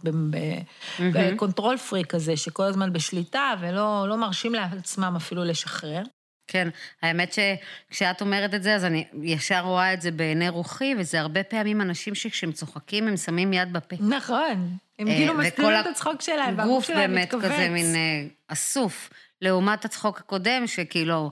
ב 0.99 1.09
control 1.09 1.77
freak 1.77 2.03
כזה, 2.03 2.37
שכל 2.37 2.63
הזמן 2.63 2.93
בשליטה, 2.93 3.53
ולא 3.59 4.05
לא 4.09 4.17
מרשים 4.17 4.53
לעצמם 4.53 5.13
אפילו 5.17 5.43
לשחרר. 5.43 6.03
כן, 6.49 6.69
האמת 7.01 7.33
שכשאת 7.33 8.21
אומרת 8.21 8.53
את 8.53 8.63
זה, 8.63 8.75
אז 8.75 8.85
אני 8.85 9.05
ישר 9.23 9.59
רואה 9.59 9.93
את 9.93 10.01
זה 10.01 10.11
בעיני 10.11 10.49
רוחי, 10.49 10.95
וזה 10.97 11.19
הרבה 11.19 11.43
פעמים 11.43 11.81
אנשים 11.81 12.15
שכשהם 12.15 12.51
צוחקים, 12.51 13.07
הם 13.07 13.17
שמים 13.17 13.53
יד 13.53 13.73
בפה. 13.73 13.95
נכון, 13.99 14.77
הם 14.99 15.07
אה, 15.07 15.15
כאילו 15.17 15.33
מסתירים 15.33 15.79
את 15.79 15.87
הצחוק 15.87 16.21
שלהם, 16.21 16.57
והגוף 16.57 16.85
שלהם 16.85 17.15
מתכווץ. 17.15 17.31
גוף 17.31 17.41
באמת 17.41 17.55
כזה 17.55 17.69
מין 17.69 17.95
אה, 17.95 18.27
אסוף, 18.47 19.09
לעומת 19.41 19.85
הצחוק 19.85 20.19
הקודם, 20.19 20.67
שכאילו... 20.67 21.31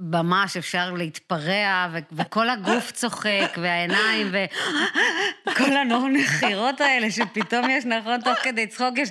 ממש 0.00 0.56
אפשר 0.56 0.92
להתפרע, 0.92 1.88
ו- 1.92 1.98
וכל 2.12 2.50
הגוף 2.50 2.90
צוחק, 3.00 3.56
והעיניים, 3.56 4.32
וכל 5.46 5.76
הנור 5.76 6.08
נחירות 6.08 6.80
האלה, 6.80 7.10
שפתאום 7.10 7.70
יש, 7.70 7.84
נכון, 7.84 8.20
תוך 8.20 8.38
כדי 8.42 8.66
צחוק, 8.66 8.98
יש 8.98 9.10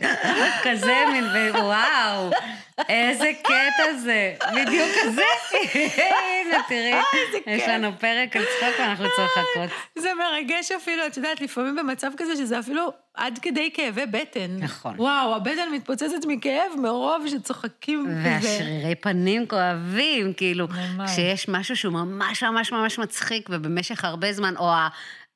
כזה 0.63 0.95
מין, 1.11 1.25
ווואו, 1.55 2.31
איזה 2.89 3.31
קטע 3.43 3.93
זה, 3.97 4.33
בדיוק 4.51 4.89
כזה. 5.03 5.21
הנה, 5.73 6.57
תראי, 6.67 6.93
יש 7.47 7.63
לנו 7.67 7.91
פרק 7.99 8.35
על 8.35 8.43
צחוק 8.43 8.79
ואנחנו 8.79 9.05
צוחקות. 9.15 9.79
זה 9.95 10.09
מרגש 10.19 10.71
אפילו, 10.71 11.07
את 11.07 11.17
יודעת, 11.17 11.41
לפעמים 11.41 11.75
במצב 11.75 12.11
כזה 12.17 12.35
שזה 12.35 12.59
אפילו 12.59 12.91
עד 13.13 13.39
כדי 13.41 13.69
כאבי 13.73 14.05
בטן. 14.05 14.57
נכון. 14.59 14.95
וואו, 14.97 15.35
הבטן 15.35 15.71
מתפוצצת 15.73 16.25
מכאב 16.27 16.71
מרוב 16.77 17.27
שצוחקים. 17.27 18.05
והשרירי 18.23 18.95
פנים 18.95 19.47
כואבים, 19.47 20.33
כאילו. 20.33 20.67
כשיש 21.05 21.49
משהו 21.49 21.75
שהוא 21.75 21.93
ממש 21.93 22.43
ממש 22.43 22.71
ממש 22.71 22.99
מצחיק, 22.99 23.49
ובמשך 23.51 24.05
הרבה 24.05 24.33
זמן, 24.33 24.57
או 24.57 24.69
ה... 24.69 24.87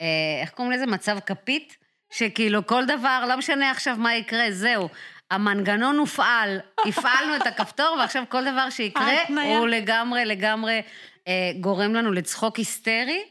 אה, 0.02 0.08
איך 0.42 0.50
קוראים 0.50 0.72
לזה? 0.72 0.86
מצב 0.86 1.18
כפית? 1.26 1.78
שכאילו 2.14 2.68
כל 2.68 2.86
דבר, 2.86 3.26
לא 3.30 3.38
משנה 3.38 3.72
עכשיו 3.72 3.96
מה 4.00 4.16
יקרה, 4.16 4.52
זהו. 4.52 4.90
המנגנון 5.34 5.98
הופעל, 5.98 6.60
הפעלנו 6.88 7.36
את 7.36 7.48
הכפתור, 7.48 7.98
ועכשיו 8.00 8.24
כל 8.30 8.52
דבר 8.52 8.70
שיקרה, 8.70 9.18
הוא 9.58 9.68
לגמרי, 9.68 10.26
לגמרי 10.26 10.82
אה, 11.28 11.52
גורם 11.60 11.94
לנו 11.94 12.12
לצחוק 12.12 12.58
היסטרי, 12.58 13.24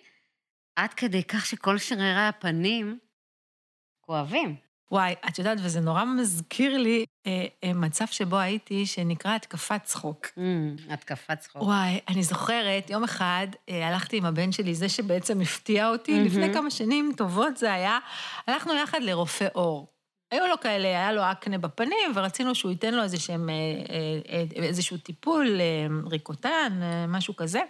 עד 0.76 0.94
כדי 0.94 1.24
כך 1.24 1.46
שכל 1.46 1.78
שרירי 1.78 2.26
הפנים 2.26 2.98
כואבים. 4.00 4.56
וואי, 4.92 5.14
את 5.28 5.38
יודעת, 5.38 5.58
וזה 5.62 5.80
נורא 5.80 6.04
מזכיר 6.04 6.78
לי 6.78 7.04
אה, 7.26 7.46
אה, 7.64 7.72
מצב 7.72 8.06
שבו 8.06 8.38
הייתי, 8.38 8.86
שנקרא 8.86 9.34
התקפת 9.34 9.80
צחוק. 9.84 10.26
Mm, 10.26 10.92
התקפת 10.92 11.38
צחוק. 11.38 11.62
וואי, 11.62 12.00
אני 12.08 12.22
זוכרת, 12.22 12.90
יום 12.90 13.04
אחד 13.04 13.46
אה, 13.68 13.88
הלכתי 13.88 14.16
עם 14.16 14.24
הבן 14.24 14.52
שלי, 14.52 14.74
זה 14.74 14.88
שבעצם 14.88 15.40
הפתיע 15.40 15.88
אותי, 15.88 16.12
mm-hmm. 16.12 16.26
לפני 16.26 16.54
כמה 16.54 16.70
שנים 16.70 17.12
טובות 17.16 17.56
זה 17.56 17.72
היה, 17.72 17.98
הלכנו 18.46 18.74
יחד 18.74 19.02
לרופא 19.02 19.46
עור. 19.52 19.92
היו 20.32 20.46
לו 20.46 20.60
כאלה, 20.60 20.88
היה 20.88 21.12
לו 21.12 21.22
אקנה 21.32 21.58
בפנים, 21.58 22.12
ורצינו 22.14 22.54
שהוא 22.54 22.70
ייתן 22.70 22.94
לו 22.94 23.02
איזשהם, 23.02 23.48
אה, 23.48 23.54
אה, 23.54 24.44
אה, 24.56 24.64
איזשהו 24.64 24.96
טיפול, 24.96 25.60
ריקוטן, 26.10 26.80
משהו 27.08 27.36
כזה. 27.36 27.60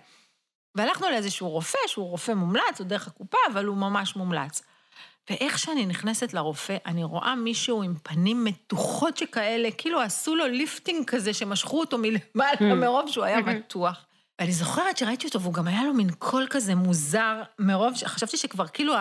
והלכנו 0.75 1.11
לאיזשהו 1.11 1.51
רופא, 1.51 1.79
שהוא 1.87 2.09
רופא 2.09 2.33
מומלץ, 2.33 2.79
הוא 2.79 2.87
דרך 2.87 3.07
הקופה, 3.07 3.39
אבל 3.53 3.65
הוא 3.65 3.77
ממש 3.77 4.17
מומלץ. 4.17 4.63
ואיך 5.31 5.59
שאני 5.59 5.87
נכנסת 5.87 6.35
לרופא, 6.35 6.77
אני 6.87 7.05
רואה 7.05 7.35
מישהו 7.35 7.83
עם 7.83 7.95
פנים 8.03 8.45
מתוחות 8.45 9.17
שכאלה, 9.17 9.69
כאילו 9.79 10.01
עשו 10.01 10.35
לו 10.35 10.47
ליפטינג 10.47 11.05
כזה, 11.07 11.35
שמשכו 11.35 11.81
אותו 11.81 11.99
מלמעלה 11.99 12.59
hmm. 12.59 12.75
מרוב 12.75 13.09
שהוא 13.09 13.25
היה 13.25 13.39
מתוח. 13.41 14.05
ואני 14.41 14.53
זוכרת 14.53 14.97
שראיתי 14.97 15.27
אותו, 15.27 15.41
והוא 15.41 15.55
גם 15.55 15.69
היה 15.69 15.85
לו 15.85 15.95
מין 15.95 16.11
קול 16.19 16.47
כזה 16.51 16.75
מוזר, 16.75 17.43
מרוב, 17.59 17.95
חשבתי 18.05 18.37
שכבר 18.37 18.67
כאילו 18.67 18.95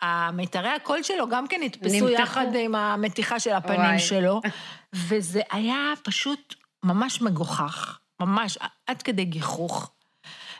המיתרי 0.00 0.68
הקול 0.68 1.02
שלו 1.02 1.28
גם 1.28 1.46
כן 1.48 1.60
נתפסו 1.62 2.08
יחד 2.08 2.46
עם 2.54 2.74
המתיחה 2.74 3.40
של 3.40 3.52
הפנים 3.52 3.80
וואי. 3.80 3.98
שלו, 3.98 4.40
וזה 5.08 5.40
היה 5.50 5.92
פשוט 6.02 6.54
ממש 6.82 7.22
מגוחך, 7.22 7.98
ממש 8.20 8.58
עד 8.86 9.02
כדי 9.02 9.24
גיחוך. 9.24 9.90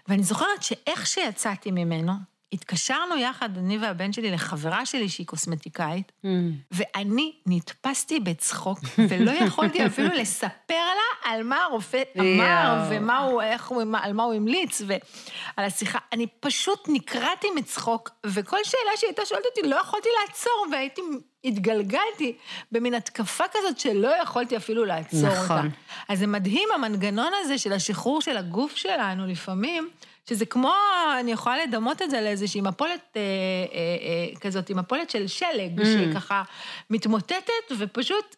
ואני 0.08 0.22
זוכרת 0.22 0.62
שאיך 0.62 1.06
שיצאתי 1.06 1.70
ממנו, 1.70 2.12
התקשרנו 2.52 3.16
יחד, 3.16 3.58
אני 3.58 3.78
והבן 3.78 4.12
שלי, 4.12 4.30
לחברה 4.30 4.86
שלי 4.86 5.08
שהיא 5.08 5.26
קוסמטיקאית, 5.26 6.12
mm. 6.24 6.26
ואני 6.70 7.32
נתפסתי 7.46 8.20
בצחוק, 8.20 8.78
ולא 8.98 9.30
יכולתי 9.30 9.84
אפילו 9.86 10.08
לספר 10.08 10.74
לה 10.74 11.30
על 11.30 11.42
מה 11.42 11.62
הרופא 11.62 12.02
אמר, 12.18 12.86
ומה 12.90 13.18
הוא, 13.18 13.42
איך 13.42 13.68
הוא, 13.68 13.82
על 14.02 14.12
מה 14.12 14.22
הוא 14.22 14.34
המליץ, 14.34 14.82
ועל 14.86 15.66
השיחה. 15.66 15.98
אני 16.12 16.26
פשוט 16.40 16.88
נקרעתי 16.88 17.46
מצחוק, 17.56 18.10
וכל 18.26 18.58
שאלה 18.64 18.96
שהיא 18.96 19.08
הייתה 19.08 19.22
שואלת 19.24 19.44
אותי, 19.46 19.68
לא 19.68 19.76
יכולתי 19.76 20.08
לעצור, 20.20 20.66
והייתי, 20.72 21.02
התגלגלתי 21.44 22.36
במין 22.72 22.94
התקפה 22.94 23.44
כזאת 23.52 23.78
שלא 23.78 24.22
יכולתי 24.22 24.56
אפילו 24.56 24.84
לעצור 24.84 25.28
נכון. 25.28 25.56
אותה. 25.56 25.68
אז 26.08 26.18
זה 26.18 26.26
מדהים, 26.26 26.68
המנגנון 26.74 27.32
הזה 27.40 27.58
של 27.58 27.72
השחרור 27.72 28.20
של 28.20 28.36
הגוף 28.36 28.76
שלנו 28.76 29.26
לפעמים, 29.26 29.90
שזה 30.28 30.46
כמו, 30.46 30.72
אני 31.20 31.32
יכולה 31.32 31.64
לדמות 31.66 32.02
את 32.02 32.10
זה 32.10 32.20
לאיזושהי 32.20 32.60
מפולת 32.60 33.16
אה, 33.16 33.20
אה, 33.20 33.78
אה, 33.78 34.40
כזאת, 34.40 34.70
מפולת 34.70 35.10
של 35.10 35.26
שלג, 35.26 35.80
mm. 35.80 35.84
שהיא 35.84 36.14
ככה 36.14 36.42
מתמוטטת 36.90 37.72
ופשוט 37.78 38.36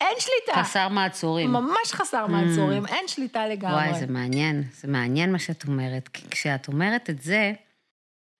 אין 0.00 0.14
שליטה. 0.18 0.62
חסר 0.62 0.88
מעצורים. 0.88 1.52
ממש 1.52 1.92
חסר 1.92 2.24
mm. 2.24 2.28
מעצורים, 2.28 2.86
אין 2.86 3.08
שליטה 3.08 3.46
לגמרי. 3.46 3.74
וואי, 3.74 4.00
זה 4.00 4.06
מעניין, 4.06 4.62
זה 4.72 4.88
מעניין 4.88 5.32
מה 5.32 5.38
שאת 5.38 5.64
אומרת. 5.64 6.08
כי 6.08 6.30
כשאת 6.30 6.68
אומרת 6.68 7.10
את 7.10 7.22
זה, 7.22 7.52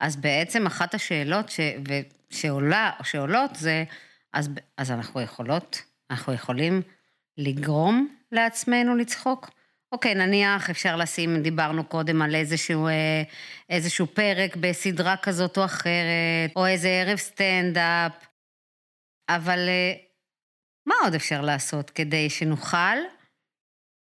אז 0.00 0.16
בעצם 0.16 0.66
אחת 0.66 0.94
השאלות 0.94 1.48
ש... 1.48 1.60
שעולה, 2.30 2.90
שעולות 3.02 3.56
זה, 3.56 3.84
אז, 4.32 4.50
אז 4.76 4.90
אנחנו 4.90 5.20
יכולות, 5.20 5.82
אנחנו 6.10 6.32
יכולים 6.32 6.82
לגרום 7.38 8.08
לעצמנו 8.32 8.96
לצחוק? 8.96 9.50
אוקיי, 9.92 10.14
נניח 10.14 10.70
אפשר 10.70 10.96
לשים, 10.96 11.42
דיברנו 11.42 11.84
קודם 11.84 12.22
על 12.22 12.34
איזשהו, 12.34 12.86
אה, 12.86 13.22
איזשהו 13.70 14.06
פרק 14.06 14.56
בסדרה 14.56 15.16
כזאת 15.16 15.58
או 15.58 15.64
אחרת, 15.64 16.50
או 16.56 16.66
איזה 16.66 16.88
ערב 16.88 17.16
סטנדאפ, 17.16 18.12
אבל 19.28 19.58
אה, 19.68 19.92
מה 20.86 20.94
עוד 21.04 21.14
אפשר 21.14 21.40
לעשות 21.40 21.90
כדי 21.90 22.30
שנוכל 22.30 22.96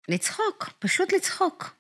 לצחוק, 0.10 0.70
פשוט 0.80 1.14
לצחוק? 1.14 1.76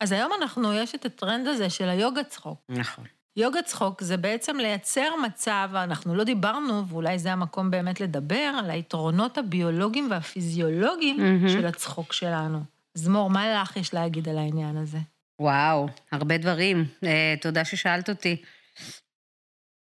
אז 0.00 0.12
היום 0.12 0.32
אנחנו, 0.40 0.72
יש 0.72 0.94
את 0.94 1.04
הטרנד 1.04 1.46
הזה 1.46 1.70
של 1.70 1.88
היוגה 1.88 2.24
צחוק. 2.24 2.58
נכון. 2.68 3.04
יוגה 3.36 3.62
צחוק 3.62 4.02
זה 4.02 4.16
בעצם 4.16 4.56
לייצר 4.56 5.16
מצב, 5.24 5.70
אנחנו 5.74 6.14
לא 6.14 6.24
דיברנו, 6.24 6.88
ואולי 6.88 7.18
זה 7.18 7.32
המקום 7.32 7.70
באמת 7.70 8.00
לדבר, 8.00 8.52
על 8.58 8.70
היתרונות 8.70 9.38
הביולוגיים 9.38 10.10
והפיזיולוגיים 10.10 11.16
מהמם. 11.16 11.48
של 11.48 11.66
הצחוק 11.66 12.12
שלנו. 12.12 12.60
אז 13.00 13.08
מור, 13.08 13.30
מה 13.30 13.62
לך 13.62 13.76
יש 13.76 13.94
להגיד 13.94 14.28
על 14.28 14.38
העניין 14.38 14.76
הזה? 14.76 14.98
וואו, 15.38 15.88
הרבה 16.12 16.38
דברים. 16.38 16.84
אה, 17.04 17.34
תודה 17.40 17.64
ששאלת 17.64 18.08
אותי. 18.08 18.42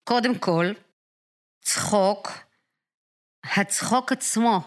קודם 0.03 0.37
כל, 0.39 0.65
צחוק, 1.61 2.31
הצחוק 3.43 4.11
עצמו, 4.11 4.59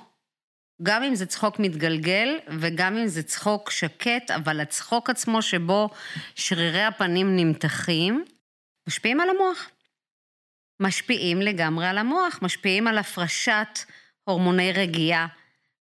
גם 0.82 1.02
אם 1.02 1.14
זה 1.14 1.26
צחוק 1.26 1.58
מתגלגל 1.58 2.38
וגם 2.60 2.96
אם 2.96 3.06
זה 3.06 3.22
צחוק 3.22 3.70
שקט, 3.70 4.30
אבל 4.30 4.60
הצחוק 4.60 5.10
עצמו 5.10 5.42
שבו 5.42 5.90
שרירי 6.34 6.82
הפנים 6.82 7.36
נמתחים, 7.36 8.24
משפיעים 8.88 9.20
על 9.20 9.28
המוח. 9.30 9.70
משפיעים 10.80 11.42
לגמרי 11.42 11.86
על 11.86 11.98
המוח, 11.98 12.38
משפיעים 12.42 12.86
על 12.86 12.98
הפרשת 12.98 13.78
הורמוני 14.24 14.72
רגיעה, 14.72 15.26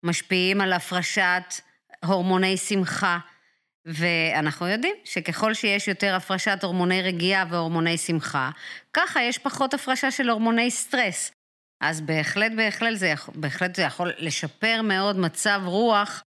משפיעים 0.04 0.62
על 0.62 0.74
הפרשת 0.74 1.44
הורמוני 2.06 2.58
שמחה, 2.58 3.18
ואנחנו 3.86 4.68
יודעים 4.68 4.96
שככל 5.04 5.54
שיש 5.54 5.88
יותר 5.88 6.16
הפרשת 6.16 6.64
הורמוני 6.64 7.02
רגיעה 7.02 7.46
והורמוני 7.50 7.98
שמחה, 7.98 8.50
ככה 8.94 9.22
יש 9.22 9.38
פחות 9.38 9.74
הפרשה 9.74 10.12
של 10.12 10.30
הורמוני 10.30 10.72
סטרס. 10.72 11.32
אז 11.82 12.02
בהחלט, 12.02 12.52
בהחלט 12.58 12.98
זה, 12.98 13.08
יכול- 13.08 13.34
בהחלט 13.38 13.76
זה 13.76 13.82
יכול 13.82 14.12
לשפר 14.18 14.82
מאוד 14.82 15.18
מצב 15.20 15.62
רוח, 15.66 16.24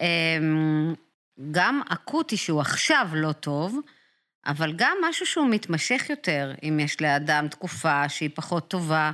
אמ, 0.00 0.94
גם 1.50 1.80
אקוטי 1.88 2.36
שהוא 2.36 2.60
עכשיו 2.60 3.08
לא 3.12 3.32
טוב, 3.32 3.78
אבל 4.46 4.72
גם 4.76 4.96
משהו 5.08 5.26
שהוא 5.26 5.48
מתמשך 5.50 6.06
יותר, 6.10 6.52
אם 6.62 6.80
יש 6.80 7.00
לאדם 7.02 7.48
תקופה 7.48 8.08
שהיא 8.08 8.30
פחות 8.34 8.68
טובה, 8.68 9.10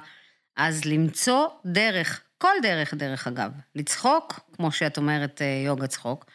אז 0.57 0.85
למצוא 0.85 1.47
דרך, 1.66 2.23
כל 2.42 2.54
דרך, 2.62 2.94
דרך 2.94 3.26
אגב, 3.26 3.52
לצחוק, 3.75 4.40
כמו 4.52 4.72
שאת 4.72 4.96
אומרת, 4.96 5.42
אה, 5.42 5.62
יוגה 5.66 5.87
צחוק, 5.87 6.26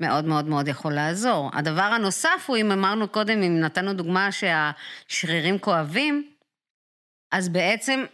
מאוד 0.00 0.24
מאוד 0.24 0.44
מאוד 0.44 0.68
יכול 0.68 0.92
לעזור. 0.94 1.50
הדבר 1.52 1.82
הנוסף 1.82 2.44
הוא, 2.46 2.56
אם 2.56 2.72
אמרנו 2.72 3.08
קודם, 3.08 3.42
אם 3.42 3.60
נתנו 3.60 3.92
דוגמה 3.92 4.28
שהשרירים 4.32 5.58
כואבים, 5.58 6.30
אז 7.32 7.48
בעצם 7.48 8.04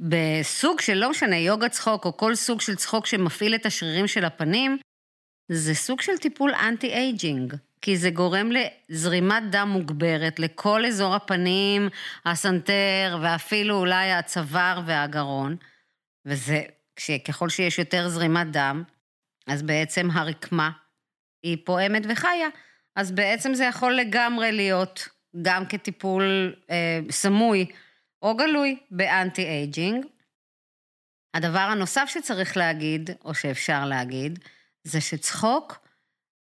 בסוג 0.00 0.80
של, 0.80 0.94
לא 0.94 1.10
משנה, 1.10 1.36
יוגה 1.36 1.68
צחוק 1.68 2.04
או 2.04 2.16
כל 2.16 2.34
סוג 2.34 2.60
של 2.60 2.74
צחוק 2.74 3.06
שמפעיל 3.06 3.54
את 3.54 3.66
השרירים 3.66 4.06
של 4.06 4.24
הפנים, 4.24 4.78
זה 5.48 5.74
סוג 5.74 6.00
של 6.00 6.18
טיפול 6.18 6.54
אנטי-אייג'ינג, 6.54 7.54
כי 7.80 7.96
זה 7.96 8.10
גורם 8.10 8.50
לזרימת 8.52 9.42
דם 9.50 9.68
מוגברת 9.68 10.38
לכל 10.38 10.86
אזור 10.86 11.14
הפנים, 11.14 11.88
הסנטר 12.24 13.18
ואפילו 13.22 13.78
אולי 13.78 14.12
הצוואר 14.12 14.80
והגרון, 14.86 15.56
וזה, 16.26 16.62
ככל 17.28 17.48
שיש 17.48 17.78
יותר 17.78 18.08
זרימת 18.08 18.46
דם, 18.50 18.82
אז 19.46 19.62
בעצם 19.62 20.10
הרקמה 20.10 20.70
היא 21.42 21.58
פועמת 21.64 22.02
וחיה, 22.08 22.48
אז 22.96 23.12
בעצם 23.12 23.54
זה 23.54 23.64
יכול 23.64 23.92
לגמרי 23.92 24.52
להיות 24.52 25.08
גם 25.42 25.66
כטיפול 25.66 26.54
אה, 26.70 27.00
סמוי 27.10 27.66
או 28.22 28.36
גלוי 28.36 28.78
ב 28.90 29.00
anti-aging. 29.00 30.06
הדבר 31.34 31.58
הנוסף 31.58 32.04
שצריך 32.06 32.56
להגיד, 32.56 33.10
או 33.24 33.34
שאפשר 33.34 33.84
להגיד, 33.86 34.38
זה 34.84 35.00
שצחוק, 35.00 35.78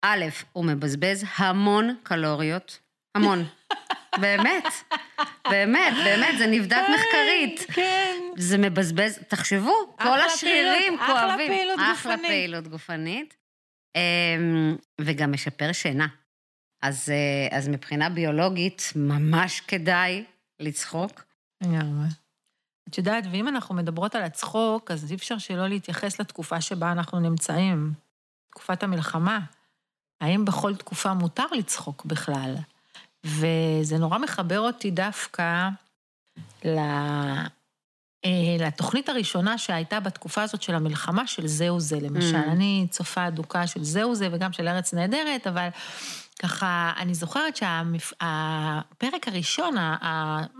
א', 0.04 0.24
הוא 0.52 0.64
מבזבז 0.64 1.24
המון 1.37 1.96
קלוריות, 2.02 2.78
המון. 3.14 3.44
באמת, 4.20 4.64
באמת, 5.51 5.94
באמת, 6.05 6.38
זה 6.38 6.46
נבדק 6.46 6.83
מחקרית. 6.94 7.66
כן. 7.72 8.20
זה 8.37 8.59
מבזבז, 8.59 9.18
תחשבו, 9.29 9.96
כל 10.03 10.20
השרירים 10.20 10.98
פעילות, 10.98 11.01
אחלה 11.01 11.29
כואבים. 11.29 11.48
פעילות 11.48 11.79
אחלה 11.92 12.12
גופנית. 12.14 12.31
פעילות 12.31 12.68
גופנית. 12.68 13.37
אמ, 13.96 14.77
וגם 15.01 15.33
משפר 15.33 15.72
שינה. 15.72 16.07
אז, 16.83 17.09
אה, 17.11 17.59
אז 17.59 17.68
מבחינה 17.68 18.09
ביולוגית, 18.09 18.92
ממש 18.96 19.61
כדאי 19.61 20.25
לצחוק. 20.61 21.25
לגמרי. 21.61 22.07
את 22.88 22.98
יודעת, 22.98 23.25
ואם 23.31 23.48
אנחנו 23.48 23.75
מדברות 23.75 24.14
על 24.14 24.22
הצחוק, 24.22 24.90
אז 24.90 25.11
אי 25.11 25.16
אפשר 25.16 25.38
שלא 25.38 25.68
להתייחס 25.68 26.20
לתקופה 26.20 26.61
שבה 26.61 26.92
אנחנו 26.92 27.20
נמצאים, 27.20 27.92
תקופת 28.51 28.83
המלחמה. 28.83 29.40
האם 30.20 30.44
בכל 30.44 30.77
תקופה 30.77 31.14
מותר 31.14 31.46
לצחוק 31.53 32.05
בכלל? 32.05 32.55
וזה 33.24 33.98
נורא 33.98 34.18
מחבר 34.18 34.61
אותי 34.61 34.90
דווקא 34.90 35.68
ל... 36.64 36.78
אה, 38.24 38.66
לתוכנית 38.66 39.08
הראשונה 39.08 39.58
שהייתה 39.58 40.00
בתקופה 40.00 40.42
הזאת 40.42 40.62
של 40.62 40.74
המלחמה, 40.74 41.26
של 41.26 41.46
זהו 41.46 41.80
זה, 41.80 41.96
למשל. 42.00 42.37
Mm. 42.37 42.50
אני 42.50 42.87
צופה 42.90 43.28
אדוקה 43.28 43.66
של 43.66 43.85
זהו 43.85 44.14
זה 44.14 44.28
וגם 44.32 44.52
של 44.52 44.68
ארץ 44.68 44.94
נהדרת, 44.94 45.46
אבל 45.46 45.68
ככה, 46.42 46.92
אני 46.96 47.14
זוכרת 47.14 47.57
שהפרק 47.57 49.28
הראשון, 49.28 49.74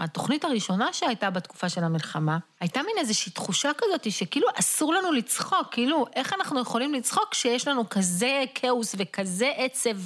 התוכנית 0.01 0.45
הראשונה 0.45 0.92
שהייתה 0.92 1.31
בתקופה 1.31 1.68
של 1.68 1.85
המלחמה, 1.85 2.38
הייתה 2.61 2.83
מין 2.83 2.95
איזושהי 2.99 3.33
תחושה 3.33 3.71
כזאת 3.79 4.12
שכאילו 4.12 4.47
אסור 4.55 4.95
לנו 4.95 5.12
לצחוק, 5.12 5.68
כאילו, 5.71 6.07
איך 6.16 6.33
אנחנו 6.33 6.61
יכולים 6.61 6.95
לצחוק 6.95 7.29
כשיש 7.31 7.68
לנו 7.68 7.88
כזה 7.88 8.45
כאוס 8.55 8.95
וכזה 8.99 9.53
עצב 9.57 9.97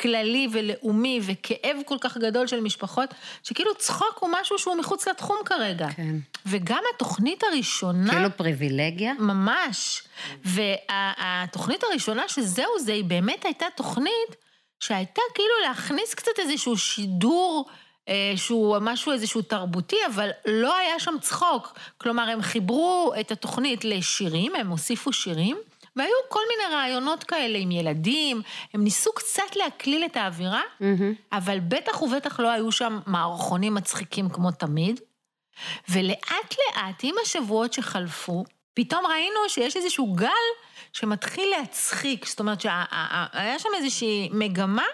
כללי 0.00 0.48
ולאומי 0.52 1.20
וכאב 1.22 1.76
כל 1.86 1.96
כך 2.00 2.16
גדול 2.16 2.46
של 2.46 2.60
משפחות, 2.60 3.14
שכאילו 3.42 3.74
צחוק 3.74 4.18
הוא 4.20 4.30
משהו 4.40 4.58
שהוא 4.58 4.74
מחוץ 4.74 5.08
לתחום 5.08 5.36
כרגע. 5.44 5.88
כן. 5.96 6.16
וגם 6.46 6.82
התוכנית 6.94 7.42
הראשונה... 7.44 8.12
כאילו 8.12 8.36
פריבילגיה. 8.36 9.14
ממש. 9.18 10.02
והתוכנית 10.44 11.84
הראשונה 11.84 12.22
שזהו 12.28 12.78
זה, 12.80 12.92
היא 12.92 13.04
באמת 13.04 13.44
הייתה 13.44 13.66
תוכנית 13.76 14.42
שהייתה 14.82 15.22
כאילו 15.34 15.54
להכניס 15.68 16.14
קצת 16.14 16.38
איזשהו 16.38 16.78
שידור, 16.78 17.66
אה, 18.08 18.32
שהוא 18.36 18.78
משהו 18.80 19.12
איזשהו 19.12 19.42
תרבותי, 19.42 19.96
אבל 20.14 20.30
לא 20.46 20.76
היה 20.76 21.00
שם 21.00 21.14
צחוק. 21.20 21.78
כלומר, 21.98 22.22
הם 22.22 22.42
חיברו 22.42 23.12
את 23.20 23.32
התוכנית 23.32 23.84
לשירים, 23.84 24.54
הם 24.54 24.68
הוסיפו 24.68 25.12
שירים, 25.12 25.56
והיו 25.96 26.14
כל 26.28 26.40
מיני 26.48 26.74
רעיונות 26.74 27.24
כאלה 27.24 27.58
עם 27.58 27.70
ילדים, 27.70 28.42
הם 28.74 28.84
ניסו 28.84 29.12
קצת 29.12 29.56
להקליל 29.56 30.04
את 30.04 30.16
האווירה, 30.16 30.62
מהמם. 30.80 31.14
אבל 31.32 31.60
בטח 31.60 32.02
ובטח 32.02 32.40
לא 32.40 32.48
היו 32.48 32.72
שם 32.72 33.00
מערכונים 33.06 33.74
מצחיקים 33.74 34.28
כמו 34.28 34.50
תמיד. 34.50 35.00
ולאט 35.88 36.54
לאט, 36.58 37.00
עם 37.02 37.14
השבועות 37.22 37.72
שחלפו, 37.72 38.44
פתאום 38.74 39.06
ראינו 39.06 39.40
שיש 39.48 39.76
איזשהו 39.76 40.12
גל 40.12 40.28
שמתחיל 40.92 41.48
להצחיק. 41.58 42.26
זאת 42.26 42.40
אומרת 42.40 42.60
שהיה 42.60 43.58
שם 43.58 43.68
איזושהי 43.76 44.28
מגמה 44.32 44.86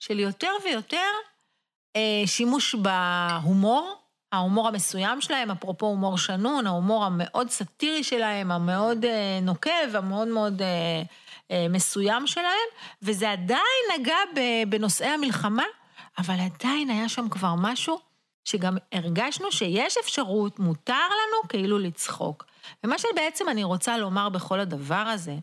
של 0.00 0.18
יותר 0.18 0.52
ויותר 0.64 1.10
אה, 1.96 2.22
שימוש 2.26 2.74
בהומור, 2.74 4.00
ההומור 4.32 4.68
המסוים 4.68 5.20
שלהם, 5.20 5.50
אפרופו 5.50 5.86
הומור 5.86 6.18
שנון, 6.18 6.66
ההומור 6.66 7.04
המאוד 7.04 7.50
סאטירי 7.50 8.04
שלהם, 8.04 8.50
המאוד 8.50 9.04
אה, 9.04 9.38
נוקב, 9.42 9.96
המאוד 9.96 10.28
מאוד 10.28 10.62
אה, 10.62 11.02
אה, 11.50 11.66
מסוים 11.70 12.26
שלהם, 12.26 12.68
וזה 13.02 13.30
עדיין 13.30 13.84
נגע 13.98 14.16
בנושאי 14.68 15.06
המלחמה, 15.06 15.64
אבל 16.18 16.34
עדיין 16.34 16.90
היה 16.90 17.08
שם 17.08 17.28
כבר 17.28 17.54
משהו 17.58 17.98
שגם 18.44 18.76
הרגשנו 18.92 19.52
שיש 19.52 19.96
אפשרות, 19.96 20.58
מותר 20.58 20.92
לנו 20.94 21.48
כאילו 21.48 21.78
לצחוק. 21.78 22.49
ומה 22.84 22.98
שבעצם 22.98 23.48
אני 23.48 23.64
רוצה 23.64 23.98
לומר 23.98 24.28
בכל 24.28 24.60
הדבר 24.60 24.94
הזה, 24.94 25.34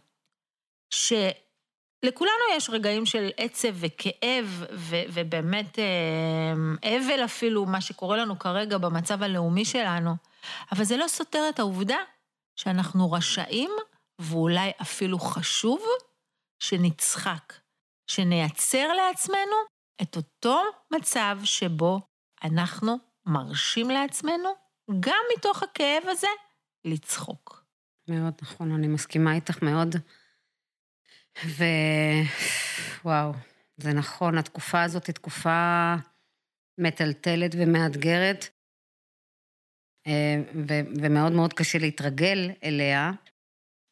שלכולנו 0.89 2.43
יש 2.53 2.69
רגעים 2.69 3.05
של 3.05 3.29
עצב 3.37 3.67
וכאב, 3.73 4.65
ו- 4.73 5.03
ובאמת 5.13 5.79
אה, 5.79 6.97
אבל 6.97 7.25
אפילו, 7.25 7.65
מה 7.65 7.81
שקורה 7.81 8.17
לנו 8.17 8.39
כרגע 8.39 8.77
במצב 8.77 9.23
הלאומי 9.23 9.65
שלנו, 9.65 10.11
אבל 10.71 10.83
זה 10.83 10.97
לא 10.97 11.07
סותר 11.07 11.49
את 11.49 11.59
העובדה 11.59 11.97
שאנחנו 12.55 13.11
רשאים, 13.11 13.71
ואולי 14.19 14.71
אפילו 14.81 15.19
חשוב, 15.19 15.81
שנצחק, 16.59 17.53
שנייצר 18.07 18.93
לעצמנו 18.93 19.55
את 20.01 20.15
אותו 20.15 20.61
מצב 20.91 21.37
שבו 21.43 21.99
אנחנו 22.43 22.97
מרשים 23.25 23.89
לעצמנו, 23.89 24.49
גם 24.99 25.21
מתוך 25.37 25.63
הכאב 25.63 26.03
הזה, 26.07 26.27
לצחוק. 26.85 27.65
מאוד 28.07 28.33
נכון, 28.41 28.71
אני 28.71 28.87
מסכימה 28.87 29.35
איתך 29.35 29.61
מאוד. 29.61 29.95
ווואו, 33.03 33.33
זה 33.77 33.93
נכון, 33.93 34.37
התקופה 34.37 34.83
הזאת 34.83 35.07
היא 35.07 35.15
תקופה 35.15 35.95
מטלטלת 36.77 37.51
ומאתגרת, 37.57 38.49
אה, 40.07 40.41
ו- 40.69 41.01
ומאוד 41.01 41.31
מאוד 41.31 41.53
קשה 41.53 41.77
להתרגל 41.77 42.51
אליה. 42.63 43.11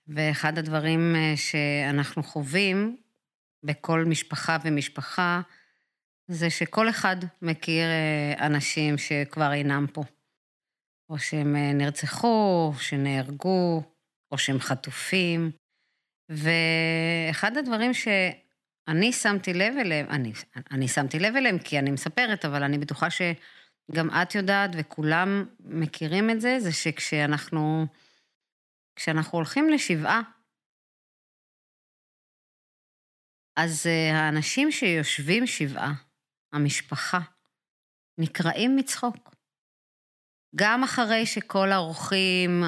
ואחד 0.08 0.58
הדברים 0.58 1.16
אה, 1.16 1.34
שאנחנו 1.36 2.24
חווים 2.24 2.98
בכל 3.64 4.06
משפחה 4.06 4.58
ומשפחה, 4.64 5.42
זה 6.28 6.50
שכל 6.50 6.90
אחד 6.90 7.16
מכיר 7.42 7.86
אה, 7.86 8.46
אנשים 8.46 8.98
שכבר 8.98 9.54
אינם 9.54 9.86
פה. 9.94 10.04
או 11.10 11.20
שהם 11.20 11.56
אה, 11.56 11.74
נרצחו, 11.74 12.72
או 12.74 12.80
שנהרגו, 12.80 13.84
או 14.32 14.38
שהם 14.38 14.60
חטופים. 14.60 15.52
ואחד 16.30 17.58
הדברים 17.58 17.94
שאני 17.94 19.14
שמתי 19.14 19.54
לב 19.54 19.74
אליהם, 19.78 20.06
אני, 20.10 20.32
אני 20.72 20.88
שמתי 20.88 21.20
לב 21.20 21.36
אליהם 21.36 21.60
כי 21.60 21.80
אני 21.80 21.92
מספרת, 21.92 22.46
אבל 22.46 22.64
אני 22.64 22.78
בטוחה 22.78 23.08
שגם 23.10 24.10
את 24.10 24.36
יודעת 24.36 24.70
וכולם 24.78 25.46
מכירים 25.60 26.30
את 26.30 26.42
זה, 26.42 26.60
זה 26.60 26.72
שכשאנחנו 26.72 27.86
כשאנחנו 28.96 29.38
הולכים 29.38 29.70
לשבעה, 29.70 30.22
אז 33.56 33.88
אה, 33.88 34.20
האנשים 34.20 34.72
שיושבים 34.72 35.48
שבעה, 35.48 35.94
המשפחה, 36.54 37.20
נקרעים 38.18 38.76
מצחוק. 38.76 39.35
גם 40.56 40.84
אחרי 40.84 41.26
שכל 41.26 41.72
האורחים 41.72 42.64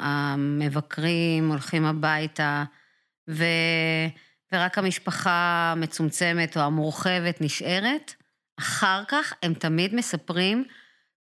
המבקרים 0.00 1.48
הולכים 1.48 1.84
הביתה, 1.84 2.64
ו... 3.30 3.44
ורק 4.52 4.78
המשפחה 4.78 5.70
המצומצמת 5.72 6.56
או 6.56 6.62
המורחבת 6.62 7.40
נשארת, 7.40 8.14
אחר 8.58 9.02
כך 9.08 9.32
הם 9.42 9.54
תמיד 9.54 9.94
מספרים 9.94 10.64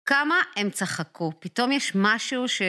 כמה 0.06 0.34
הם 0.56 0.70
צחקו. 0.70 1.32
פתאום 1.38 1.72
יש 1.72 1.92
משהו 1.94 2.48
ש... 2.48 2.62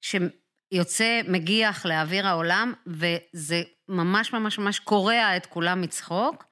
שיוצא, 0.00 1.20
מגיח 1.28 1.86
לאוויר 1.86 2.26
העולם, 2.26 2.72
וזה 2.86 3.62
ממש 3.88 4.32
ממש 4.32 4.58
ממש 4.58 4.78
קורע 4.78 5.36
את 5.36 5.46
כולם 5.46 5.80
מצחוק. 5.80 6.44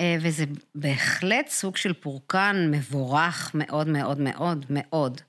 אה, 0.00 0.16
וזה 0.22 0.44
בהחלט 0.74 1.48
סוג 1.48 1.76
של 1.76 1.92
פורקן 1.92 2.56
מבורך 2.70 3.50
מאוד 3.54 3.88
מאוד 3.88 4.20
מאוד 4.20 4.66
מאוד. 4.70 5.20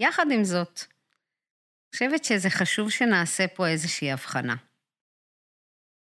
יחד 0.00 0.26
עם 0.30 0.44
זאת, 0.44 0.80
אני 0.80 1.96
חושבת 1.96 2.24
שזה 2.24 2.50
חשוב 2.50 2.90
שנעשה 2.90 3.48
פה 3.48 3.68
איזושהי 3.68 4.12
הבחנה. 4.12 4.56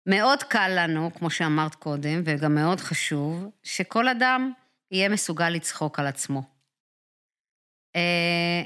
מאוד 0.06 0.44
קל 0.44 0.72
לנו, 0.76 1.14
כמו 1.14 1.30
שאמרת 1.30 1.76
קודם, 1.76 2.22
וגם 2.26 2.56
מאוד 2.56 2.80
חשוב, 2.80 3.46
שכל 3.64 4.08
אדם 4.08 4.54
יהיה 4.92 5.10
מסוגל 5.10 5.50
לצחוק 5.50 6.00
על 6.00 6.08
עצמו. 6.08 6.44
אה, 7.96 8.62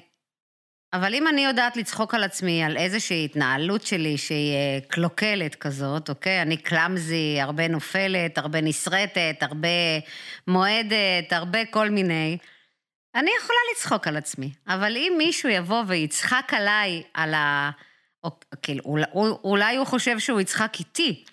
אבל 0.95 1.15
אם 1.15 1.27
אני 1.27 1.45
יודעת 1.45 1.77
לצחוק 1.77 2.13
על 2.13 2.23
עצמי, 2.23 2.63
על 2.63 2.77
איזושהי 2.77 3.25
התנהלות 3.25 3.85
שלי 3.85 4.17
שהיא 4.17 4.53
אה, 4.53 4.79
קלוקלת 4.87 5.55
כזאת, 5.55 6.09
אוקיי? 6.09 6.41
אני 6.41 6.57
קלאמזי, 6.57 7.37
הרבה 7.41 7.67
נופלת, 7.67 8.37
הרבה 8.37 8.61
נסרטת, 8.61 9.35
הרבה 9.41 9.67
מועדת, 10.47 11.33
הרבה 11.33 11.65
כל 11.65 11.89
מיני, 11.89 12.37
אני 13.15 13.31
יכולה 13.37 13.59
לצחוק 13.71 14.07
על 14.07 14.17
עצמי. 14.17 14.51
אבל 14.67 14.97
אם 14.97 15.13
מישהו 15.17 15.49
יבוא 15.49 15.83
ויצחק 15.87 16.51
עליי, 16.51 17.03
על 17.13 17.33
ה... 17.33 17.71
או, 18.23 18.31
כאילו, 18.61 18.83
אולי, 18.83 19.05
אולי 19.43 19.75
הוא 19.75 19.85
חושב 19.85 20.19
שהוא 20.19 20.41
יצחק 20.41 20.73
איתי, 20.79 21.23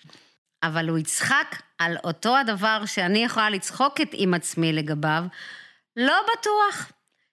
אבל 0.62 0.88
הוא 0.88 0.98
יצחק 0.98 1.62
על 1.78 1.96
אותו 2.04 2.36
הדבר 2.36 2.82
שאני 2.86 3.24
יכולה 3.24 3.50
לצחוק 3.50 3.94
עם 4.12 4.34
עצמי 4.34 4.72
לגביו, 4.72 5.24
לא 5.96 6.14
בטוח. 6.32 6.92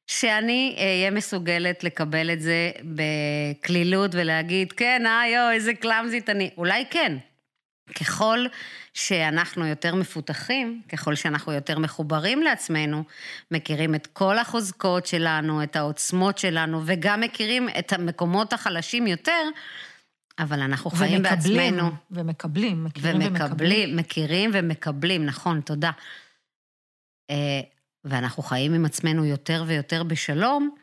שאני 0.10 0.76
אהיה 0.78 1.12
מסוגלת 1.12 1.84
לקבל 1.84 2.34
את 2.34 2.42
זה 2.42 2.72
בקלילות 2.84 4.12
ולהגיד, 4.14 4.72
כן, 4.72 5.04
אה, 5.06 5.28
יואו, 5.28 5.52
איזה 5.52 5.74
קלאמזית 5.74 6.30
אני. 6.30 6.50
אולי 6.58 6.86
כן. 6.90 7.18
ככל 8.00 8.46
שאנחנו 8.94 9.66
יותר 9.66 9.96
מפותחים, 9.96 10.82
ככל 10.92 11.16
שאנחנו 11.16 11.54
יותר 11.54 11.80
מחוברים 11.80 12.42
לעצמנו, 12.42 13.04
מכירים 13.52 13.96
את 13.96 14.08
כל 14.08 14.38
החוזקות 14.38 15.06
שלנו, 15.06 15.64
את 15.64 15.76
העוצמות 15.76 16.38
שלנו, 16.38 16.82
וגם 16.86 17.22
מכירים 17.22 17.70
את 17.80 17.94
המקומות 17.94 18.54
החלשים 18.54 19.08
יותר, 19.08 19.44
אבל 20.40 20.62
אנחנו 20.62 20.90
חיים 20.90 21.20
ומקבלים, 21.20 21.74
בעצמנו. 21.76 21.92
ומקבלים, 22.12 22.84
מכירים 22.84 23.16
ומקבלים. 23.16 23.42
ומקבלים. 23.42 23.98
מכירים 23.98 24.52
ומקבלים, 24.54 25.26
נכון, 25.26 25.62
תודה. 25.62 25.92
ואנחנו 28.04 28.44
חיים 28.44 28.74
עם 28.74 28.86
עצמנו 28.86 29.26
יותר 29.26 29.64
ויותר 29.68 30.04
בשלום, 30.04 30.76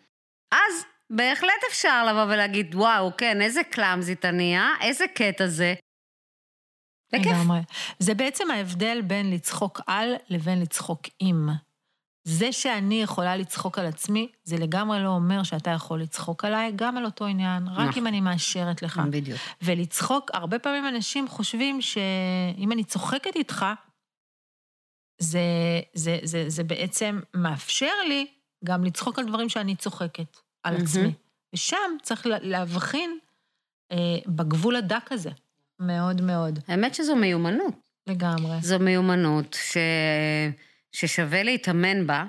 אז 0.52 0.85
בהחלט 1.11 1.62
אפשר 1.70 2.07
לבוא 2.07 2.24
ולהגיד, 2.35 2.74
וואו, 2.74 3.16
כן, 3.16 3.40
איזה 3.40 3.61
קלאמזית 3.70 4.24
אני, 4.24 4.59
אה? 4.59 4.68
איזה 4.81 5.05
קטע 5.14 5.46
זה. 5.46 5.74
לגמרי. 7.12 7.59
זה 7.98 8.14
בעצם 8.14 8.50
ההבדל 8.50 9.02
בין 9.02 9.31
לצחוק 9.31 9.81
על 9.87 10.14
לבין 10.29 10.61
לצחוק 10.61 11.00
עם. 11.18 11.48
זה 12.24 12.52
שאני 12.52 13.02
יכולה 13.02 13.37
לצחוק 13.37 13.79
על 13.79 13.87
עצמי, 13.87 14.29
זה 14.44 14.57
לגמרי 14.57 15.02
לא 15.02 15.09
אומר 15.09 15.42
שאתה 15.42 15.70
יכול 15.70 16.02
לצחוק 16.02 16.44
עליי, 16.44 16.72
גם 16.76 16.96
על 16.96 17.05
אותו 17.05 17.26
עניין, 17.26 17.68
רק 17.68 17.88
נכון. 17.88 18.02
אם 18.02 18.07
אני 18.07 18.20
מאשרת 18.20 18.83
לך. 18.83 19.00
בדיוק. 19.11 19.40
ולצחוק, 19.62 20.31
הרבה 20.35 20.59
פעמים 20.59 20.88
אנשים 20.88 21.29
חושבים 21.29 21.81
שאם 21.81 22.72
אני 22.72 22.85
צוחקת 22.85 23.37
איתך, 23.37 23.66
זה, 25.18 25.40
זה, 25.94 26.18
זה, 26.22 26.44
זה 26.48 26.64
בעצם 26.64 27.20
מאפשר 27.35 27.92
לי 28.09 28.26
גם 28.64 28.85
לצחוק 28.85 29.18
על 29.18 29.26
דברים 29.26 29.48
שאני 29.48 29.76
צוחקת, 29.76 30.37
על 30.62 30.76
mm-hmm. 30.76 30.83
עצמי. 30.83 31.12
ושם 31.55 31.96
צריך 32.02 32.26
להבחין 32.26 33.18
אה, 33.92 33.96
בגבול 34.26 34.76
הדק 34.76 35.12
הזה, 35.12 35.31
מאוד 35.81 36.20
מאוד. 36.20 36.59
האמת 36.68 36.94
שזו 36.94 37.16
מיומנות. 37.16 37.74
לגמרי. 38.07 38.57
זו 38.61 38.79
מיומנות 38.79 39.55
ש... 39.55 39.76
ששווה 40.92 41.42
להתאמן 41.42 42.07
בה. 42.07 42.24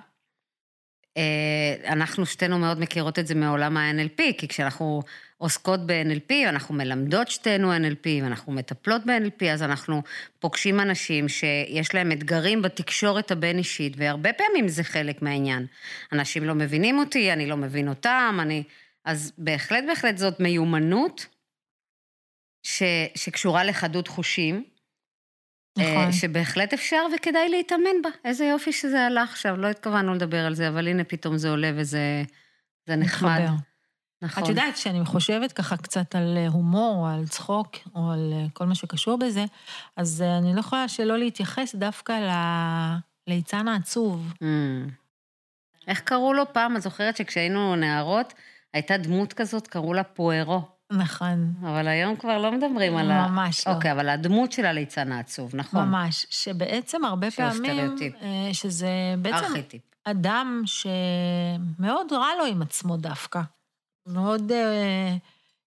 אה, 1.18 1.94
אנחנו 1.94 2.26
שתינו 2.26 2.60
מאוד 2.60 2.80
מכירות 2.80 3.20
את 3.20 3.28
זה 3.28 3.36
מעולם 3.36 3.78
ה-NLP, 3.78 4.22
כי 4.38 4.48
כשאנחנו 4.48 5.02
עוסקות 5.38 5.86
ב-NLP, 5.86 6.50
אנחנו 6.50 6.76
מלמדות 6.76 7.28
שתינו 7.28 7.74
NLP, 7.76 8.24
ואנחנו 8.24 8.54
מטפלות 8.54 9.06
ב-NLP, 9.06 9.46
אז 9.46 9.64
אנחנו 9.64 10.02
פוגשים 10.40 10.80
אנשים 10.80 11.30
שיש 11.30 11.96
להם 11.96 12.12
אתגרים 12.12 12.62
בתקשורת 12.62 13.32
הבין-אישית, 13.32 13.94
והרבה 13.98 14.34
פעמים 14.34 14.68
זה 14.68 14.84
חלק 14.84 15.22
מהעניין. 15.22 15.66
אנשים 16.14 16.44
לא 16.44 16.56
מבינים 16.56 17.00
אותי, 17.00 17.34
אני 17.34 17.46
לא 17.46 17.58
מבין 17.58 17.88
אותם, 17.88 18.38
אני... 18.42 18.64
אז 19.06 19.34
בהחלט, 19.38 19.84
בהחלט 19.88 20.18
זאת 20.18 20.40
מיומנות 20.40 21.26
ש... 22.64 22.84
שקשורה 23.16 23.64
לחדות 23.64 24.08
חושים. 24.08 24.64
אה, 25.80 25.94
נכון. 25.94 26.12
שבהחלט 26.12 26.74
אפשר 26.74 27.06
וכדאי 27.16 27.50
להתאמן 27.50 28.02
בה. 28.04 28.10
איזה 28.26 28.46
יופי 28.46 28.72
שזה 28.72 29.06
עלה 29.06 29.24
עכשיו, 29.24 29.58
לא 29.58 29.68
התכוונו 29.68 30.14
לדבר 30.14 30.46
על 30.46 30.56
זה, 30.56 30.68
אבל 30.68 30.88
הנה 30.88 31.04
פתאום 31.04 31.38
זה 31.38 31.50
עולה 31.50 31.72
וזה 31.76 32.24
נחמד. 32.88 33.40
מתחבר. 33.40 33.56
נכון. 34.22 34.44
את 34.44 34.50
יודעת, 34.50 34.74
כשאני 34.74 35.06
חושבת 35.06 35.52
ככה 35.52 35.78
קצת 35.78 36.16
על 36.16 36.38
אה, 36.38 36.48
הומור, 36.48 36.96
או 36.96 37.08
על 37.08 37.28
צחוק, 37.28 37.76
או 37.96 38.12
על 38.12 38.34
אה, 38.34 38.46
כל 38.54 38.66
מה 38.66 38.76
שקשור 38.76 39.18
בזה, 39.18 39.46
אז 39.98 40.22
אני 40.22 40.54
לא 40.54 40.60
יכולה 40.60 40.88
שלא 40.88 41.18
להתייחס 41.18 41.76
דווקא 41.76 42.12
ל... 42.12 42.30
ליצן 43.28 43.68
העצוב. 43.68 44.34
Mm. 44.34 44.44
איך 45.88 46.00
קראו 46.00 46.34
לו 46.34 46.54
פעם? 46.54 46.76
את 46.76 46.82
זוכרת 46.82 47.18
שכשהיינו 47.18 47.76
נערות, 47.76 48.34
הייתה 48.74 48.98
דמות 48.98 49.34
כזאת, 49.34 49.68
קראו 49.68 49.94
לה 49.94 50.04
פוארו. 50.04 50.77
נכון. 50.92 51.54
אבל 51.62 51.88
היום 51.88 52.16
כבר 52.16 52.38
לא 52.38 52.52
מדברים 52.52 52.98
על 52.98 53.12
ה... 53.12 53.28
ממש 53.28 53.68
לא. 53.68 53.74
אוקיי, 53.74 53.92
אבל 53.92 54.10
הדמות 54.10 54.52
של 54.52 54.66
הליצן 54.66 55.12
העצוב, 55.12 55.56
נכון. 55.56 55.90
ממש, 55.90 56.26
שבעצם 56.30 57.06
הרבה 57.06 57.32
פעמים... 57.32 57.54
סטריאוטיפ. 57.54 58.14
שזה 58.54 58.90
בעצם... 59.22 59.46
ארכיטיפ. 59.46 59.82
אדם 60.04 60.62
שמאוד 60.66 62.14
רע 62.14 62.28
לו 62.38 62.46
עם 62.46 62.62
עצמו 62.62 62.98
דווקא. 62.98 63.42
מאוד, 64.08 64.52
אה, 64.52 65.16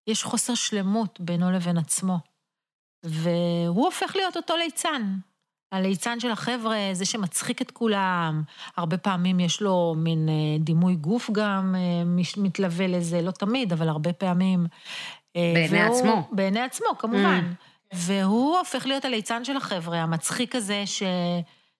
יש 0.06 0.24
חוסר 0.24 0.54
שלמות 0.54 1.20
בינו 1.20 1.50
לבין 1.50 1.78
עצמו. 1.78 2.18
והוא 3.02 3.84
הופך 3.84 4.16
להיות 4.16 4.36
אותו 4.36 4.56
ליצן. 4.56 5.16
הליצן 5.72 6.20
של 6.20 6.30
החבר'ה, 6.30 6.76
זה 6.92 7.04
שמצחיק 7.04 7.62
את 7.62 7.70
כולם, 7.70 8.42
הרבה 8.76 8.96
פעמים 8.96 9.40
יש 9.40 9.62
לו 9.62 9.94
מין 9.96 10.28
אה, 10.28 10.34
דימוי 10.58 10.94
גוף 10.94 11.30
גם 11.32 11.74
אה, 11.78 12.24
מתלווה 12.36 12.86
לזה, 12.86 13.22
לא 13.22 13.30
תמיד, 13.30 13.72
אבל 13.72 13.88
הרבה 13.88 14.12
פעמים. 14.12 14.66
בעיני 15.34 15.84
והוא, 15.84 15.96
עצמו. 15.96 16.28
בעיני 16.32 16.60
עצמו, 16.60 16.86
כמובן. 16.98 17.52
Mm. 17.52 17.96
והוא 17.96 18.58
הופך 18.58 18.86
להיות 18.86 19.04
הליצן 19.04 19.44
של 19.44 19.56
החבר'ה, 19.56 19.98
המצחיק 19.98 20.54
הזה, 20.54 20.82
ש... 20.86 21.02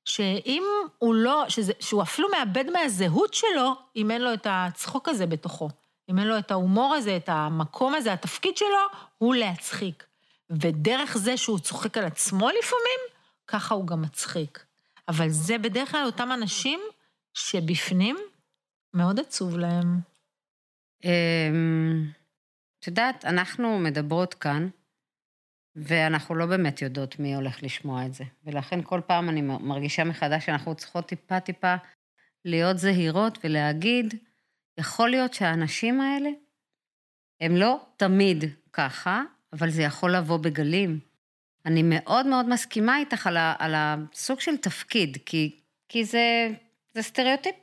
שאם 0.05 0.62
הוא 0.98 1.14
לא, 1.14 1.44
שזה, 1.48 1.72
שהוא 1.81 2.03
אפילו 2.03 2.29
מאבד 2.38 2.64
מהזהות 2.70 3.35
שלו, 3.35 3.74
אם 3.96 4.11
אין 4.11 4.22
לו 4.22 4.35
את 4.35 4.46
הצחוק 4.50 5.09
הזה 5.09 5.26
בתוכו. 5.26 5.68
אם 6.11 6.18
אין 6.18 6.26
לו 6.26 6.38
את 6.38 6.50
ההומור 6.50 6.94
הזה, 6.94 7.16
את 7.16 7.29
המקום 7.29 7.94
הזה, 7.94 8.12
התפקיד 8.12 8.57
שלו 8.57 8.68
הוא 9.18 9.35
להצחיק. 9.35 10.05
ודרך 10.50 11.16
זה 11.16 11.37
שהוא 11.37 11.59
צוחק 11.59 11.98
על 11.98 12.05
עצמו 12.05 12.48
לפעמים, 12.48 13.00
ככה 13.50 13.74
הוא 13.74 13.86
גם 13.86 14.02
מצחיק. 14.02 14.64
אבל 15.08 15.28
זה 15.28 15.58
בדרך 15.58 15.90
כלל 15.90 16.04
אותם 16.06 16.32
אנשים 16.32 16.80
שבפנים 17.34 18.16
מאוד 18.94 19.20
עצוב 19.20 19.58
להם. 19.58 20.00
אמ, 21.04 22.10
את 22.78 22.86
יודעת, 22.86 23.24
אנחנו 23.24 23.78
מדברות 23.78 24.34
כאן 24.34 24.68
ואנחנו 25.76 26.34
לא 26.34 26.46
באמת 26.46 26.82
יודעות 26.82 27.18
מי 27.18 27.34
הולך 27.34 27.62
לשמוע 27.62 28.06
את 28.06 28.14
זה. 28.14 28.24
ולכן 28.44 28.80
כל 28.82 29.00
פעם 29.06 29.28
אני 29.28 29.40
מרגישה 29.42 30.04
מחדש 30.04 30.46
שאנחנו 30.46 30.74
צריכות 30.74 31.06
טיפה-טיפה 31.06 31.74
להיות 32.44 32.78
זהירות 32.78 33.38
ולהגיד, 33.44 34.14
יכול 34.78 35.10
להיות 35.10 35.34
שהאנשים 35.34 36.00
האלה 36.00 36.30
הם 37.40 37.56
לא 37.56 37.86
תמיד 37.96 38.44
ככה, 38.72 39.22
אבל 39.52 39.70
זה 39.70 39.82
יכול 39.82 40.16
לבוא 40.16 40.36
בגלים. 40.36 41.10
אני 41.66 41.83
מאוד 41.85 42.27
מאוד 42.27 42.49
מסכימה 42.49 42.99
איתך 42.99 43.27
על, 43.27 43.37
ה, 43.37 43.55
על 43.59 43.75
הסוג 43.77 44.40
של 44.40 44.57
תפקיד, 44.57 45.18
כי, 45.27 45.57
כי 45.88 46.05
זה, 46.05 46.49
זה 46.94 47.03
סטריאוטיפ. 47.03 47.55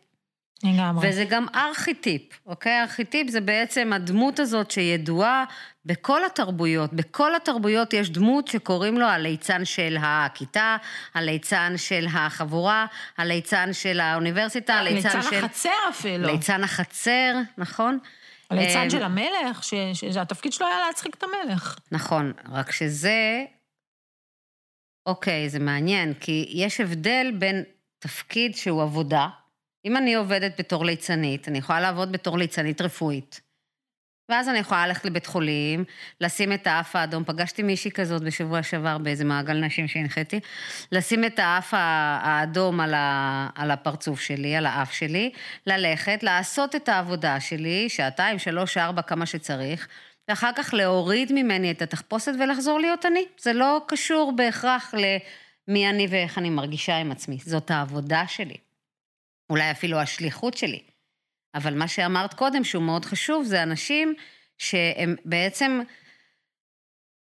לגמרי. 0.64 1.10
וזה 1.10 1.26
גם 1.26 1.46
ארכיטיפ, 1.56 2.22
אוקיי? 2.46 2.82
ארכיטיפ 2.82 3.30
זה 3.30 3.42
בעצם 3.42 3.94
הדמות 3.94 4.40
הזאת 4.40 4.72
שידועה 4.72 5.44
בכל 5.86 6.26
התרבויות. 6.26 6.94
בכל 6.94 7.36
התרבויות 7.36 7.94
יש 7.94 8.10
דמות 8.10 8.48
שקוראים 8.48 8.98
לו 8.98 9.06
הליצן 9.06 9.66
של 9.66 9.98
הכיתה, 10.02 10.78
הליצן 11.14 11.74
של 11.78 12.06
החבורה, 12.14 12.86
הליצן 13.18 13.74
של 13.74 14.00
האוניברסיטה, 14.00 14.74
הליצן 14.74 15.10
ליצן 15.10 15.22
של... 15.22 15.30
ליצן 15.30 15.46
החצר 15.46 15.90
אפילו. 15.90 16.28
ליצן 16.28 16.64
החצר, 16.64 17.34
נכון? 17.58 18.00
הליצן 18.50 18.80
אה, 18.80 18.90
של 18.90 19.04
המלך, 19.04 19.64
שהתפקיד 19.94 20.54
שלו 20.54 20.68
היה 20.68 20.80
להצחיק 20.88 21.16
את 21.16 21.24
המלך. 21.24 21.78
נכון, 21.92 22.34
רק 22.52 22.72
שזה... 22.72 23.44
אוקיי, 25.08 25.50
זה 25.50 25.60
מעניין, 25.60 26.13
כי 26.13 26.46
יש 26.50 26.82
הבדל 26.82 27.32
בין 27.39 27.63
תפקיד 28.00 28.56
שהוא 28.56 28.82
עבודה, 28.82 29.28
אם 29.86 29.98
אני 29.98 30.15
עובדת 30.15 30.60
בתור 30.60 30.86
ליצנית, 30.86 31.48
אני 31.48 31.58
יכולה 31.58 31.82
לעבוד 31.82 32.12
בתור 32.12 32.38
ליצנית 32.38 32.82
רפואית. 32.82 33.41
ואז 34.30 34.50
אני 34.50 34.60
יכולה 34.60 34.88
ללכת 34.88 35.06
לבית 35.06 35.26
חולים, 35.26 35.84
לשים 36.22 36.54
את 36.54 36.67
האף 36.67 36.96
האדום, 36.96 37.24
פגשתי 37.24 37.63
מישהי 37.63 37.91
כזאת 37.91 38.22
בשבוע 38.22 38.63
שעבר 38.63 38.98
באיזה 38.98 39.26
מעגל 39.26 39.54
נשים 39.54 39.88
שהנחיתי, 39.88 40.39
לשים 40.91 41.26
את 41.26 41.39
האף 41.39 41.74
האדום 41.74 42.80
על, 42.80 42.93
ה, 42.93 43.50
על 43.56 43.72
הפרצוף 43.72 44.22
שלי, 44.22 44.56
על 44.56 44.65
האף 44.65 44.93
שלי, 44.93 45.32
ללכת, 45.67 46.24
לעשות 46.24 46.76
את 46.76 46.89
העבודה 46.89 47.39
שלי, 47.39 47.89
שעתיים, 47.89 48.39
שלוש, 48.39 48.78
ארבע, 48.78 49.02
כמה 49.02 49.26
שצריך, 49.26 49.88
ואחר 50.28 50.52
כך 50.56 50.74
להוריד 50.74 51.32
ממני 51.32 51.72
את 51.72 51.82
התחפושת 51.82 52.32
ולחזור 52.40 52.80
להיות 52.80 53.06
אני. 53.06 53.26
זה 53.38 53.54
לא 53.54 53.82
קשור 53.88 54.34
בהכרח 54.36 54.94
למי 54.94 55.90
אני 55.90 56.08
ואיך 56.10 56.38
אני 56.38 56.50
מרגישה 56.50 56.98
עם 56.98 57.12
עצמי, 57.12 57.38
זאת 57.46 57.72
העבודה 57.72 58.28
שלי. 58.28 58.58
אולי 59.50 59.72
אפילו 59.72 59.98
השליחות 59.98 60.58
שלי. 60.58 60.84
אבל 61.56 61.74
מה 61.74 61.88
שאמרת 61.88 62.34
קודם, 62.34 62.63
שהוא 62.63 62.84
מאוד 62.84 63.06
חשוב, 63.06 63.44
זה 63.46 63.63
אנשים 63.63 64.13
שהם 64.58 65.16
בעצם 65.26 65.82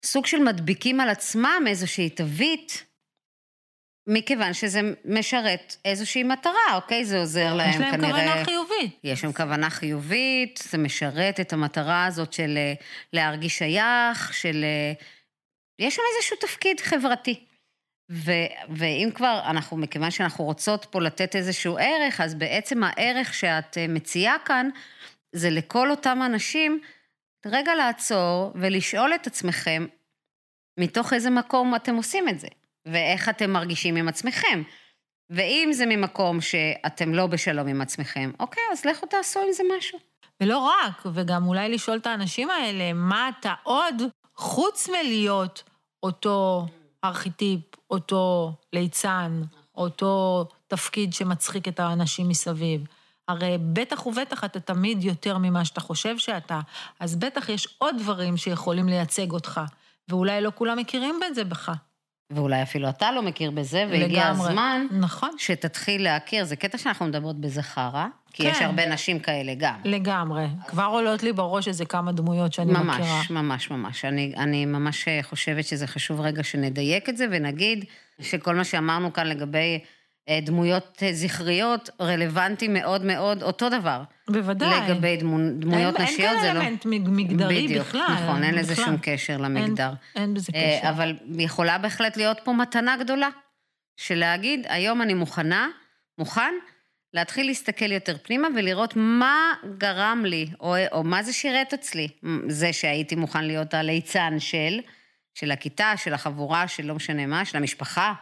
סוג 0.04 0.26
של 0.26 0.38
מדביקים 0.38 1.00
על 1.00 1.08
עצמם 1.08 1.64
איזושהי 1.66 2.10
תווית, 2.10 2.85
מכיוון 4.06 4.52
שזה 4.52 4.80
משרת 5.04 5.76
איזושהי 5.84 6.22
מטרה, 6.22 6.74
אוקיי? 6.74 7.04
זה 7.04 7.18
עוזר 7.18 7.54
להם 7.54 7.72
כנראה... 7.72 7.94
יש 7.94 8.02
להם. 8.02 8.10
כוונה 8.10 8.44
חיובית. 8.44 9.00
יש 9.04 9.24
להם 9.24 9.32
כוונה 9.32 9.70
חיובית, 9.70 10.60
זה 10.62 10.78
משרת 10.78 11.40
את 11.40 11.52
המטרה 11.52 12.06
הזאת 12.06 12.32
של 12.32 12.54
אה, 12.56 12.74
להרגיש 13.12 13.58
שייך, 13.58 14.34
של... 14.34 14.64
אה, 14.64 14.92
יש 15.78 15.96
שם 15.96 16.02
איזשהו 16.16 16.36
תפקיד 16.36 16.80
חברתי. 16.80 17.44
ו, 18.12 18.32
ואם 18.68 19.10
כבר 19.14 19.40
אנחנו, 19.50 19.76
מכיוון 19.76 20.10
שאנחנו 20.10 20.44
רוצות 20.44 20.84
פה 20.84 21.00
לתת 21.00 21.36
איזשהו 21.36 21.78
ערך, 21.78 22.20
אז 22.20 22.34
בעצם 22.34 22.84
הערך 22.84 23.34
שאת 23.34 23.78
אה, 23.78 23.88
מציעה 23.88 24.36
כאן, 24.44 24.68
זה 25.32 25.50
לכל 25.50 25.90
אותם 25.90 26.18
אנשים, 26.26 26.80
רגע 27.46 27.74
לעצור 27.74 28.52
ולשאול 28.54 29.14
את 29.14 29.26
עצמכם, 29.26 29.86
מתוך 30.80 31.12
איזה 31.12 31.30
מקום 31.30 31.74
אתם 31.74 31.96
עושים 31.96 32.28
את 32.28 32.40
זה, 32.40 32.48
ואיך 32.86 33.28
אתם 33.28 33.50
מרגישים 33.50 33.96
עם 33.96 34.08
עצמכם. 34.08 34.62
ואם 35.30 35.68
זה 35.72 35.86
ממקום 35.86 36.40
שאתם 36.40 37.14
לא 37.14 37.26
בשלום 37.26 37.68
עם 37.68 37.80
עצמכם, 37.80 38.30
אוקיי, 38.40 38.62
אז 38.72 38.84
לכו 38.84 39.06
תעשו 39.06 39.40
עם 39.40 39.52
זה 39.52 39.62
משהו. 39.78 39.98
ולא 40.40 40.58
רק, 40.58 41.02
וגם 41.14 41.46
אולי 41.46 41.68
לשאול 41.68 41.96
את 41.96 42.06
האנשים 42.06 42.50
האלה, 42.50 42.92
מה 42.92 43.28
אתה 43.28 43.54
עוד, 43.62 44.02
חוץ 44.34 44.88
מלהיות 44.88 45.62
אותו 46.02 46.66
ארכיטיפ, 47.04 47.60
אותו 47.90 48.52
ליצן, 48.72 49.42
אותו 49.74 50.46
תפקיד 50.66 51.12
שמצחיק 51.12 51.68
את 51.68 51.80
האנשים 51.80 52.28
מסביב. 52.28 52.84
הרי 53.28 53.58
בטח 53.72 54.06
ובטח 54.06 54.44
אתה 54.44 54.60
תמיד 54.60 55.04
יותר 55.04 55.38
ממה 55.38 55.64
שאתה 55.64 55.80
חושב 55.80 56.18
שאתה, 56.18 56.60
אז 57.00 57.16
בטח 57.16 57.48
יש 57.48 57.76
עוד 57.78 57.96
דברים 57.98 58.36
שיכולים 58.36 58.88
לייצג 58.88 59.30
אותך, 59.30 59.60
ואולי 60.08 60.40
לא 60.40 60.52
כולם 60.54 60.78
מכירים 60.78 61.20
את 61.26 61.34
זה 61.34 61.44
בך. 61.44 61.72
ואולי 62.30 62.62
אפילו 62.62 62.88
אתה 62.88 63.12
לא 63.12 63.22
מכיר 63.22 63.50
בזה, 63.50 63.86
והגיע 63.90 64.30
לגמרי. 64.30 64.48
הזמן 64.48 64.86
נכון. 64.90 65.30
שתתחיל 65.38 66.02
להכיר. 66.02 66.44
זה 66.44 66.56
קטע 66.56 66.78
שאנחנו 66.78 67.06
מדברות 67.06 67.40
בזכרה, 67.40 68.08
כי 68.32 68.42
כן. 68.42 68.48
יש 68.50 68.62
הרבה 68.62 68.86
נשים 68.86 69.18
כאלה 69.18 69.54
גם. 69.54 69.74
לגמרי. 69.84 70.44
אז... 70.44 70.68
כבר 70.68 70.84
עולות 70.84 71.22
לי 71.22 71.32
בראש 71.32 71.68
איזה 71.68 71.84
כמה 71.84 72.12
דמויות 72.12 72.52
שאני 72.52 72.72
ממש, 72.72 72.96
מכירה. 73.00 73.16
ממש, 73.16 73.30
ממש, 73.30 73.70
ממש. 73.70 74.04
אני, 74.04 74.32
אני 74.36 74.66
ממש 74.66 75.08
חושבת 75.22 75.64
שזה 75.64 75.86
חשוב 75.86 76.20
רגע 76.20 76.42
שנדייק 76.42 77.08
את 77.08 77.16
זה 77.16 77.26
ונגיד 77.30 77.84
שכל 78.20 78.54
מה 78.54 78.64
שאמרנו 78.64 79.12
כאן 79.12 79.26
לגבי 79.26 79.78
דמויות 80.42 81.02
אה, 81.02 81.12
זכריות, 81.12 81.90
רלוונטי 82.00 82.68
מאוד 82.68 83.04
מאוד 83.04 83.42
אותו 83.42 83.68
דבר. 83.68 84.02
בוודאי. 84.30 84.90
לגבי 84.90 85.16
דמו, 85.16 85.38
דמויות 85.58 85.96
אין, 85.96 86.04
נשיות, 86.04 86.32
אין 86.32 86.40
זה 86.40 86.52
לא... 86.52 86.60
אין 86.60 86.76
כאן 86.78 86.92
אלמנט 86.92 87.08
מגדרי 87.08 87.64
בדיוק, 87.64 87.86
בכלל. 87.86 88.06
נכון, 88.12 88.44
אין 88.44 88.54
לזה 88.54 88.76
שום 88.76 88.96
קשר 89.02 89.36
למגדר. 89.36 89.88
אין, 89.88 90.22
אין 90.22 90.34
בזה 90.34 90.52
אה, 90.54 90.78
קשר. 90.80 90.90
אבל 90.90 91.16
יכולה 91.38 91.78
בהחלט 91.78 92.16
להיות 92.16 92.40
פה 92.44 92.52
מתנה 92.52 92.96
גדולה, 92.96 93.28
של 93.96 94.14
להגיד, 94.14 94.66
היום 94.68 95.02
אני 95.02 95.14
מוכנה, 95.14 95.68
מוכן, 96.18 96.54
להתחיל 97.14 97.46
להסתכל 97.46 97.92
יותר 97.92 98.16
פנימה 98.22 98.48
ולראות 98.56 98.92
מה 98.96 99.52
גרם 99.78 100.22
לי, 100.24 100.46
או, 100.60 100.74
או 100.92 101.04
מה 101.04 101.22
זה 101.22 101.32
שירת 101.32 101.74
אצלי. 101.74 102.08
זה 102.48 102.72
שהייתי 102.72 103.16
מוכן 103.16 103.44
להיות 103.44 103.74
הליצן 103.74 104.34
של, 104.38 104.80
של 105.34 105.50
הכיתה, 105.50 105.92
של 105.96 106.14
החבורה, 106.14 106.68
של 106.68 106.86
לא 106.86 106.94
משנה 106.94 107.26
מה, 107.26 107.44
של 107.44 107.56
המשפחה, 107.56 108.14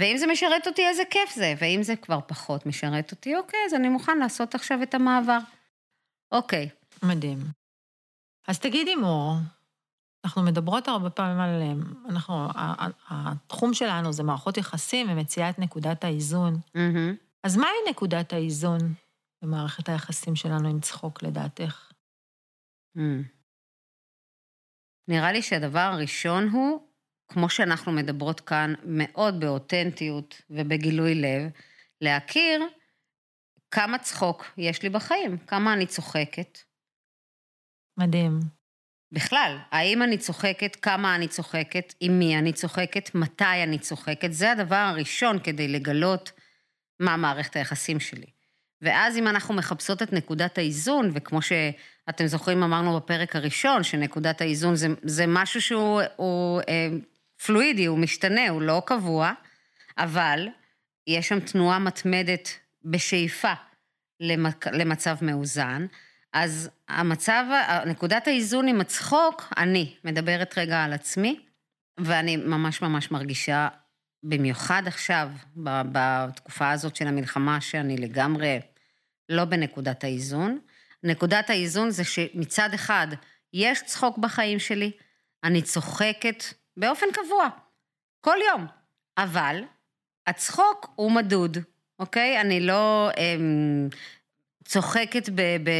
ואם 0.00 0.16
זה 0.18 0.26
משרת 0.26 0.66
אותי, 0.66 0.86
איזה 0.86 1.02
כיף 1.10 1.34
זה, 1.34 1.54
ואם 1.60 1.82
זה 1.82 1.96
כבר 1.96 2.18
פחות 2.26 2.66
משרת 2.66 3.10
אותי, 3.12 3.36
אוקיי, 3.36 3.60
אז 3.66 3.74
אני 3.74 3.88
מוכן 3.88 4.18
לעשות 4.18 4.54
עכשיו 4.54 4.82
את 4.82 4.94
המעבר. 4.94 5.38
אוקיי. 6.32 6.68
מדהים. 7.02 7.38
אז 8.48 8.58
תגידי, 8.58 8.94
מור, 8.94 9.34
אנחנו 10.24 10.42
מדברות 10.42 10.88
הרבה 10.88 11.10
פעמים 11.10 11.40
על... 11.40 11.62
אנחנו, 12.08 12.48
התחום 13.08 13.74
שלנו 13.74 14.12
זה 14.12 14.22
מערכות 14.22 14.56
יחסים 14.56 15.06
ומציאת 15.10 15.58
נקודת 15.58 16.04
האיזון. 16.04 16.54
Mm-hmm. 16.54 17.16
אז 17.42 17.56
מהי 17.56 17.90
נקודת 17.90 18.32
האיזון 18.32 18.78
במערכת 19.42 19.88
היחסים 19.88 20.36
שלנו 20.36 20.68
עם 20.68 20.80
צחוק, 20.80 21.22
לדעתך? 21.22 21.92
Mm. 22.96 23.00
נראה 25.08 25.32
לי 25.32 25.42
שהדבר 25.42 25.78
הראשון 25.78 26.48
הוא 26.48 26.80
כמו 27.34 27.48
שאנחנו 27.48 27.92
מדברות 27.92 28.40
כאן, 28.40 28.74
מאוד 28.84 29.40
באותנטיות 29.40 30.42
ובגילוי 30.50 31.14
לב, 31.14 31.50
להכיר 32.00 32.62
כמה 33.70 33.98
צחוק 33.98 34.44
יש 34.58 34.82
לי 34.82 34.88
בחיים, 34.88 35.38
כמה 35.38 35.72
אני 35.72 35.86
צוחקת. 35.86 36.58
מדהים. 37.98 38.40
בכלל, 39.12 39.58
האם 39.70 40.02
אני 40.02 40.18
צוחקת, 40.18 40.76
כמה 40.76 41.14
אני 41.14 41.28
צוחקת, 41.28 41.94
עם 42.00 42.18
מי 42.18 42.38
אני 42.38 42.52
צוחקת, 42.52 43.14
מתי 43.14 43.62
אני 43.62 43.78
צוחקת, 43.78 44.32
זה 44.32 44.52
הדבר 44.52 44.76
הראשון 44.76 45.38
כדי 45.38 45.68
לגלות 45.68 46.32
מה 47.00 47.16
מערכת 47.16 47.56
היחסים 47.56 48.00
שלי. 48.00 48.26
ואז 48.82 49.16
אם 49.16 49.28
אנחנו 49.28 49.54
מחפשות 49.54 50.02
את 50.02 50.12
נקודת 50.12 50.58
האיזון, 50.58 51.10
וכמו 51.14 51.42
שאתם 51.42 52.26
זוכרים, 52.26 52.62
אמרנו 52.62 52.96
בפרק 52.96 53.36
הראשון, 53.36 53.82
שנקודת 53.82 54.40
האיזון 54.40 54.74
זה, 54.74 54.88
זה 55.02 55.24
משהו 55.28 55.60
שהוא 55.62 56.02
הוא, 56.16 56.60
אה, 56.68 56.88
פלואידי, 57.46 57.84
הוא 57.84 57.98
משתנה, 57.98 58.48
הוא 58.48 58.62
לא 58.62 58.82
קבוע, 58.86 59.32
אבל 59.98 60.48
יש 61.06 61.28
שם 61.28 61.40
תנועה 61.40 61.78
מתמדת 61.78 62.48
בשאיפה 62.84 63.52
למצב 64.72 65.16
מאוזן. 65.22 65.86
אז 66.32 66.70
המצב, 66.88 67.44
נקודת 67.86 68.26
האיזון 68.26 68.68
עם 68.68 68.80
הצחוק, 68.80 69.52
אני 69.56 69.94
מדברת 70.04 70.58
רגע 70.58 70.84
על 70.84 70.92
עצמי, 70.92 71.40
ואני 71.98 72.36
ממש 72.36 72.82
ממש 72.82 73.10
מרגישה, 73.10 73.68
במיוחד 74.22 74.82
עכשיו, 74.86 75.28
בתקופה 75.92 76.70
הזאת 76.70 76.96
של 76.96 77.06
המלחמה, 77.06 77.60
שאני 77.60 77.96
לגמרי 77.96 78.60
לא 79.28 79.44
בנקודת 79.44 80.04
האיזון. 80.04 80.58
נקודת 81.02 81.50
האיזון 81.50 81.90
זה 81.90 82.04
שמצד 82.04 82.74
אחד, 82.74 83.06
יש 83.52 83.82
צחוק 83.82 84.18
בחיים 84.18 84.58
שלי, 84.58 84.90
אני 85.44 85.62
צוחקת 85.62 86.44
באופן 86.76 87.06
קבוע, 87.12 87.48
כל 88.20 88.36
יום. 88.48 88.66
אבל 89.18 89.64
הצחוק 90.26 90.92
הוא 90.94 91.12
מדוד, 91.12 91.58
אוקיי? 91.98 92.40
אני 92.40 92.60
לא 92.60 93.10
אמ, 93.16 93.88
צוחקת 94.64 95.28
ב, 95.28 95.40
ב, 95.40 95.70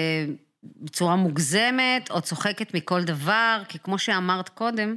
בצורה 0.62 1.16
מוגזמת, 1.16 2.10
או 2.10 2.20
צוחקת 2.20 2.74
מכל 2.74 3.04
דבר, 3.04 3.62
כי 3.68 3.78
כמו 3.78 3.98
שאמרת 3.98 4.48
קודם, 4.48 4.96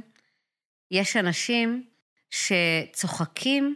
יש 0.90 1.16
אנשים 1.16 1.84
שצוחקים 2.30 3.74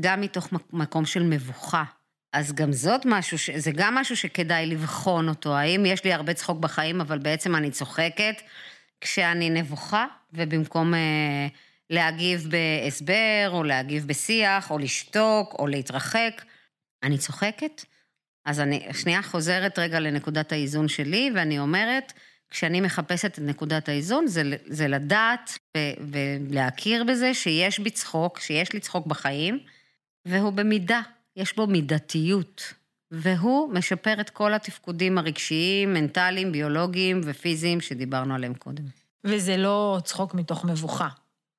גם 0.00 0.20
מתוך 0.20 0.48
מקום 0.72 1.04
של 1.04 1.22
מבוכה. 1.22 1.84
אז 2.32 2.52
גם 2.52 2.72
זאת 2.72 3.00
משהו, 3.04 3.38
ש... 3.38 3.50
זה 3.50 3.70
גם 3.74 3.94
משהו 3.94 4.16
שכדאי 4.16 4.66
לבחון 4.66 5.28
אותו. 5.28 5.56
האם 5.56 5.86
יש 5.86 6.04
לי 6.04 6.12
הרבה 6.12 6.34
צחוק 6.34 6.58
בחיים, 6.58 7.00
אבל 7.00 7.18
בעצם 7.18 7.56
אני 7.56 7.70
צוחקת 7.70 8.42
כשאני 9.02 9.50
נבוכה, 9.50 10.06
ובמקום 10.32 10.94
אה, 10.94 11.46
להגיב 11.90 12.48
בהסבר, 12.50 13.48
או 13.52 13.64
להגיב 13.64 14.06
בשיח, 14.06 14.70
או 14.70 14.78
לשתוק, 14.78 15.54
או 15.58 15.66
להתרחק, 15.66 16.44
אני 17.02 17.18
צוחקת. 17.18 17.84
אז 18.44 18.60
אני 18.60 18.86
שנייה 18.92 19.22
חוזרת 19.22 19.78
רגע 19.78 20.00
לנקודת 20.00 20.52
האיזון 20.52 20.88
שלי, 20.88 21.30
ואני 21.34 21.58
אומרת, 21.58 22.12
כשאני 22.50 22.80
מחפשת 22.80 23.34
את 23.34 23.38
נקודת 23.38 23.88
האיזון, 23.88 24.26
זה, 24.26 24.42
זה 24.66 24.88
לדעת 24.88 25.58
ו, 25.76 25.80
ולהכיר 26.00 27.04
בזה 27.04 27.34
שיש 27.34 27.78
בי 27.78 27.90
צחוק, 27.90 28.40
שיש 28.40 28.72
לי 28.72 28.80
צחוק 28.80 29.06
בחיים, 29.06 29.58
והוא 30.26 30.52
במידה, 30.52 31.00
יש 31.36 31.56
בו 31.56 31.66
מידתיות. 31.66 32.74
והוא 33.12 33.72
משפר 33.72 34.20
את 34.20 34.30
כל 34.30 34.54
התפקודים 34.54 35.18
הרגשיים, 35.18 35.92
מנטליים, 35.94 36.52
ביולוגיים 36.52 37.20
ופיזיים 37.24 37.80
שדיברנו 37.80 38.34
עליהם 38.34 38.54
קודם. 38.54 38.84
וזה 39.24 39.56
לא 39.56 39.98
צחוק 40.04 40.34
מתוך 40.34 40.64
מבוכה. 40.64 41.08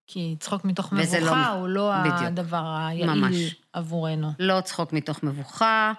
כי 0.08 0.36
צחוק 0.40 0.66
מתוך 0.66 0.94
מבוכה 0.94 1.20
לא, 1.20 1.48
הוא 1.48 1.68
לא 1.68 1.92
בדיוק, 2.00 2.22
הדבר 2.22 2.76
היעיל 2.78 3.14
ממש. 3.14 3.56
עבורנו. 3.74 4.32
לא 4.40 4.62
צחוק 4.62 4.94
מתוך 4.94 5.24
מבוכה, 5.24 5.94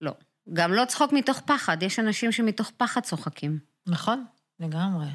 לא. 0.00 0.12
גם 0.52 0.72
לא 0.72 0.84
צחוק 0.84 1.12
מתוך 1.12 1.40
פחד, 1.40 1.82
יש 1.82 1.98
אנשים 1.98 2.32
שמתוך 2.32 2.70
פחד 2.76 3.00
צוחקים. 3.00 3.58
נכון, 3.86 4.24
לגמרי. 4.60 5.06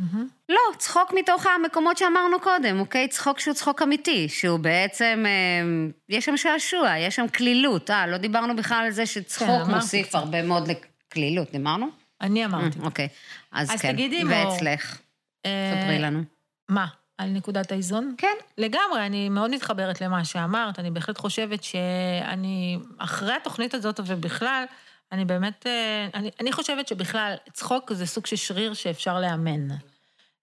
Mm-hmm. 0.00 0.48
לא, 0.48 0.60
צחוק 0.78 1.12
מתוך 1.18 1.46
המקומות 1.46 1.96
שאמרנו 1.96 2.40
קודם, 2.40 2.80
אוקיי? 2.80 3.08
צחוק 3.08 3.40
שהוא 3.40 3.54
צחוק 3.54 3.82
אמיתי, 3.82 4.28
שהוא 4.28 4.58
בעצם, 4.58 5.24
אה, 5.26 5.88
יש 6.08 6.24
שם 6.24 6.36
שעשוע, 6.36 6.98
יש 6.98 7.16
שם 7.16 7.28
קלילות. 7.32 7.90
אה, 7.90 8.06
לא 8.06 8.16
דיברנו 8.16 8.56
בכלל 8.56 8.84
על 8.86 8.90
זה 8.90 9.06
שצחוק 9.06 9.66
כן, 9.66 9.74
מוסיף 9.74 10.06
קצת. 10.06 10.18
הרבה 10.18 10.42
מאוד 10.42 10.68
לקלילות, 10.68 11.52
דיברנו? 11.52 11.86
אני 12.20 12.44
אמרתי. 12.44 12.78
Mm, 12.78 12.84
אוקיי, 12.84 13.08
אז, 13.52 13.70
אז 13.70 13.80
כן. 13.80 13.92
תגידי, 13.92 14.24
מור... 14.24 14.34
ואצלך? 14.34 14.98
אה... 15.46 15.82
ספרי 15.82 15.98
לנו. 15.98 16.22
מה? 16.68 16.86
על 17.18 17.30
נקודת 17.30 17.72
האיזון? 17.72 18.14
כן. 18.18 18.36
לגמרי, 18.58 19.06
אני 19.06 19.28
מאוד 19.28 19.50
מתחברת 19.50 20.00
למה 20.00 20.24
שאמרת, 20.24 20.78
אני 20.78 20.90
בהחלט 20.90 21.18
חושבת 21.18 21.62
שאני, 21.62 22.78
אחרי 22.98 23.32
התוכנית 23.32 23.74
הזאת 23.74 24.00
ובכלל, 24.06 24.64
אני 25.12 25.24
באמת, 25.24 25.66
אה, 25.66 26.08
אני, 26.14 26.30
אני 26.40 26.52
חושבת 26.52 26.88
שבכלל, 26.88 27.34
צחוק 27.52 27.92
זה 27.92 28.06
סוג 28.06 28.26
של 28.26 28.36
שריר 28.36 28.74
שאפשר 28.74 29.20
לאמן. 29.20 29.68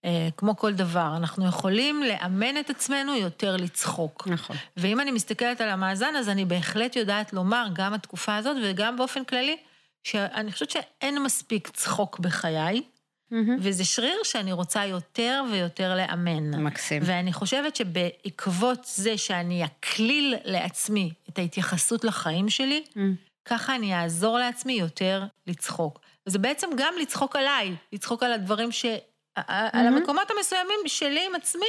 אה, 0.06 0.28
כמו 0.38 0.58
כל 0.58 0.74
דבר, 0.74 1.14
אנחנו 1.18 1.48
יכולים 1.48 2.04
לאמן 2.04 2.58
את 2.60 2.70
עצמנו 2.70 3.16
יותר 3.16 3.58
לצחוק. 3.58 4.28
נכון. 4.28 4.56
ואם 4.78 5.00
אני 5.00 5.12
מסתכלת 5.12 5.62
על 5.62 5.70
המאזן, 5.70 6.16
אז 6.16 6.30
אני 6.30 6.46
בהחלט 6.46 6.96
יודעת 6.96 7.34
לומר, 7.34 7.66
גם 7.74 7.94
התקופה 7.94 8.36
הזאת 8.36 8.58
וגם 8.64 8.98
באופן 8.98 9.24
כללי, 9.24 9.58
שאני 10.04 10.52
חושבת 10.52 10.70
שאין 10.70 11.24
מספיק 11.24 11.70
צחוק 11.70 12.20
בחיי, 12.20 12.82
mm-hmm. 12.82 13.36
וזה 13.60 13.86
שריר 13.86 14.24
שאני 14.24 14.52
רוצה 14.52 14.86
יותר 14.86 15.44
ויותר 15.52 15.96
לאמן. 15.96 16.64
מקסים. 16.64 17.02
ואני 17.06 17.34
חושבת 17.34 17.76
שבעקבות 17.76 18.86
זה 18.86 19.18
שאני 19.18 19.66
אקליל 19.66 20.36
לעצמי 20.44 21.14
את 21.30 21.40
ההתייחסות 21.40 22.04
לחיים 22.04 22.50
שלי, 22.50 22.84
mm-hmm. 22.90 23.33
ככה 23.46 23.76
אני 23.76 23.96
אעזור 23.96 24.38
לעצמי 24.38 24.74
יותר 24.74 25.24
לצחוק. 25.48 26.00
וזה 26.28 26.40
בעצם 26.40 26.70
גם 26.78 26.94
לצחוק 27.02 27.36
עליי, 27.36 27.76
לצחוק 27.94 28.24
על 28.24 28.34
הדברים 28.34 28.72
ש... 28.72 28.86
Mm-hmm. 28.86 29.42
על 29.48 29.88
המקומות 29.88 30.32
המסוימים 30.38 30.80
שלי 30.86 31.26
עם 31.26 31.36
עצמי, 31.36 31.66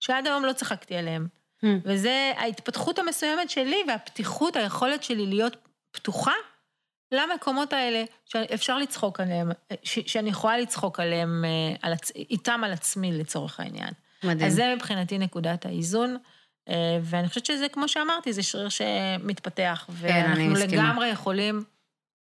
שעד 0.00 0.26
היום 0.26 0.44
לא 0.44 0.52
צחקתי 0.52 0.96
עליהם. 0.96 1.26
Mm-hmm. 1.26 1.66
וזה 1.84 2.32
ההתפתחות 2.36 2.98
המסוימת 2.98 3.50
שלי 3.50 3.82
והפתיחות, 3.88 4.56
היכולת 4.56 5.02
שלי 5.02 5.26
להיות 5.26 5.56
פתוחה 5.90 6.32
למקומות 7.12 7.72
האלה 7.72 8.04
שאפשר 8.24 8.78
לצחוק 8.78 9.20
עליהם, 9.20 9.50
ש- 9.82 10.12
שאני 10.12 10.30
יכולה 10.30 10.58
לצחוק 10.58 11.00
עליהם, 11.00 11.44
אה, 11.44 11.76
על 11.82 11.92
עצ... 11.92 12.10
איתם 12.16 12.60
על 12.64 12.72
עצמי 12.72 13.12
לצורך 13.12 13.60
העניין. 13.60 13.90
מדהים. 14.24 14.46
אז 14.46 14.54
זה 14.54 14.74
מבחינתי 14.76 15.18
נקודת 15.18 15.66
האיזון. 15.66 16.16
אה, 16.68 16.98
ואני 17.02 17.28
חושבת 17.28 17.46
שזה, 17.46 17.68
כמו 17.68 17.88
שאמרתי, 17.88 18.32
זה 18.32 18.42
שריר 18.42 18.68
שמתפתח, 18.68 19.86
כן, 19.86 19.92
ואנחנו 19.96 20.54
לגמרי 20.54 21.08
יכולים 21.08 21.64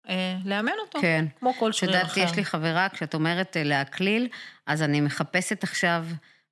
אה, 0.08 0.36
לאמן 0.44 0.72
אותו, 0.80 0.98
כן. 1.00 1.24
כמו 1.40 1.54
כל 1.58 1.72
שריר 1.72 1.90
אחר. 1.90 2.12
את 2.12 2.16
יודעת, 2.16 2.30
יש 2.30 2.36
לי 2.36 2.44
חברה, 2.44 2.88
כשאת 2.88 3.14
אומרת 3.14 3.56
אה, 3.56 3.62
להקליל, 3.62 4.28
אז 4.66 4.82
אני 4.82 5.00
מחפשת 5.00 5.62
עכשיו 5.62 6.06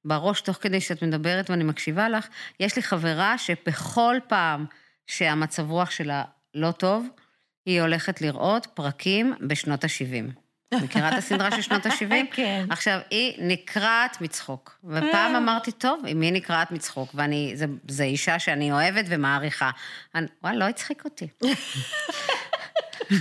בראש, 0.05 0.41
תוך 0.41 0.57
כדי 0.61 0.81
שאת 0.81 1.03
מדברת 1.03 1.51
ואני 1.51 1.65
מקשיבה 1.65 2.09
לך, 2.09 2.27
יש 2.61 2.77
לי 2.77 2.83
חברה 2.83 3.39
שבכל 3.39 4.17
פעם 4.29 4.67
שהמצב 5.07 5.71
רוח 5.71 5.91
שלה 5.91 6.25
לא 6.55 6.71
טוב, 6.71 7.07
היא 7.67 7.81
הולכת 7.81 8.21
לראות 8.21 8.67
פרקים 8.67 9.35
בשנות 9.49 9.85
ה-70. 9.85 10.42
מכירה 10.75 11.09
את 11.09 11.19
הסדרה 11.19 11.51
של 11.51 11.63
שנות 11.63 11.87
ה-70? 11.87 12.13
כן. 12.37 12.67
עכשיו, 12.71 12.99
היא 13.11 13.35
נקרעת 13.39 14.21
מצחוק. 14.21 14.79
ופעם 14.85 15.37
אמרתי, 15.37 15.73
טוב, 15.73 16.03
אם 16.09 16.21
היא 16.21 16.33
נקרעת 16.33 16.71
מצחוק, 16.71 17.11
ואני, 17.15 17.55
זו 17.89 18.03
אישה 18.03 18.39
שאני 18.39 18.73
אוהבת 18.73 19.05
ומעריכה, 19.09 19.71
אני, 20.15 20.27
וואי, 20.45 20.57
לא 20.57 20.65
הצחיק 20.65 21.05
אותי. 21.05 21.29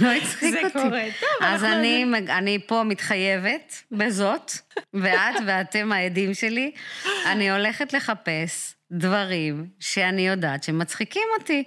לא 0.02 0.10
הצחיק 0.12 0.56
אותי. 0.56 0.68
זה 0.68 0.74
קורה, 0.74 1.04
טוב. 1.20 1.30
אז 1.42 1.64
אני, 1.64 2.06
אני 2.30 2.60
פה 2.66 2.84
מתחייבת 2.84 3.84
בזאת, 3.92 4.52
ואת 4.94 5.36
ואתם 5.48 5.92
העדים 5.92 6.34
שלי, 6.34 6.72
אני 7.26 7.52
הולכת 7.52 7.94
לחפש 7.94 8.76
דברים 8.92 9.68
שאני 9.80 10.28
יודעת 10.28 10.64
שמצחיקים 10.64 11.28
אותי. 11.40 11.64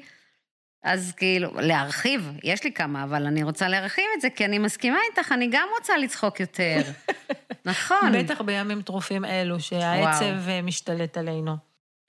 אז 0.84 1.12
כאילו, 1.16 1.50
להרחיב, 1.60 2.32
יש 2.42 2.64
לי 2.64 2.72
כמה, 2.72 3.04
אבל 3.04 3.26
אני 3.26 3.42
רוצה 3.42 3.68
להרחיב 3.68 4.04
את 4.16 4.20
זה, 4.20 4.30
כי 4.30 4.44
אני 4.44 4.58
מסכימה 4.58 4.98
איתך, 5.10 5.32
אני 5.32 5.48
גם 5.52 5.68
רוצה 5.78 5.96
לצחוק 5.96 6.40
יותר. 6.40 6.80
נכון. 7.64 8.12
בטח 8.12 8.40
בימים 8.40 8.82
טרופים 8.82 9.24
אלו, 9.24 9.60
שהעצב 9.60 10.24
וואו. 10.24 10.48
אה, 10.48 10.62
משתלט 10.62 11.16
עלינו. 11.16 11.56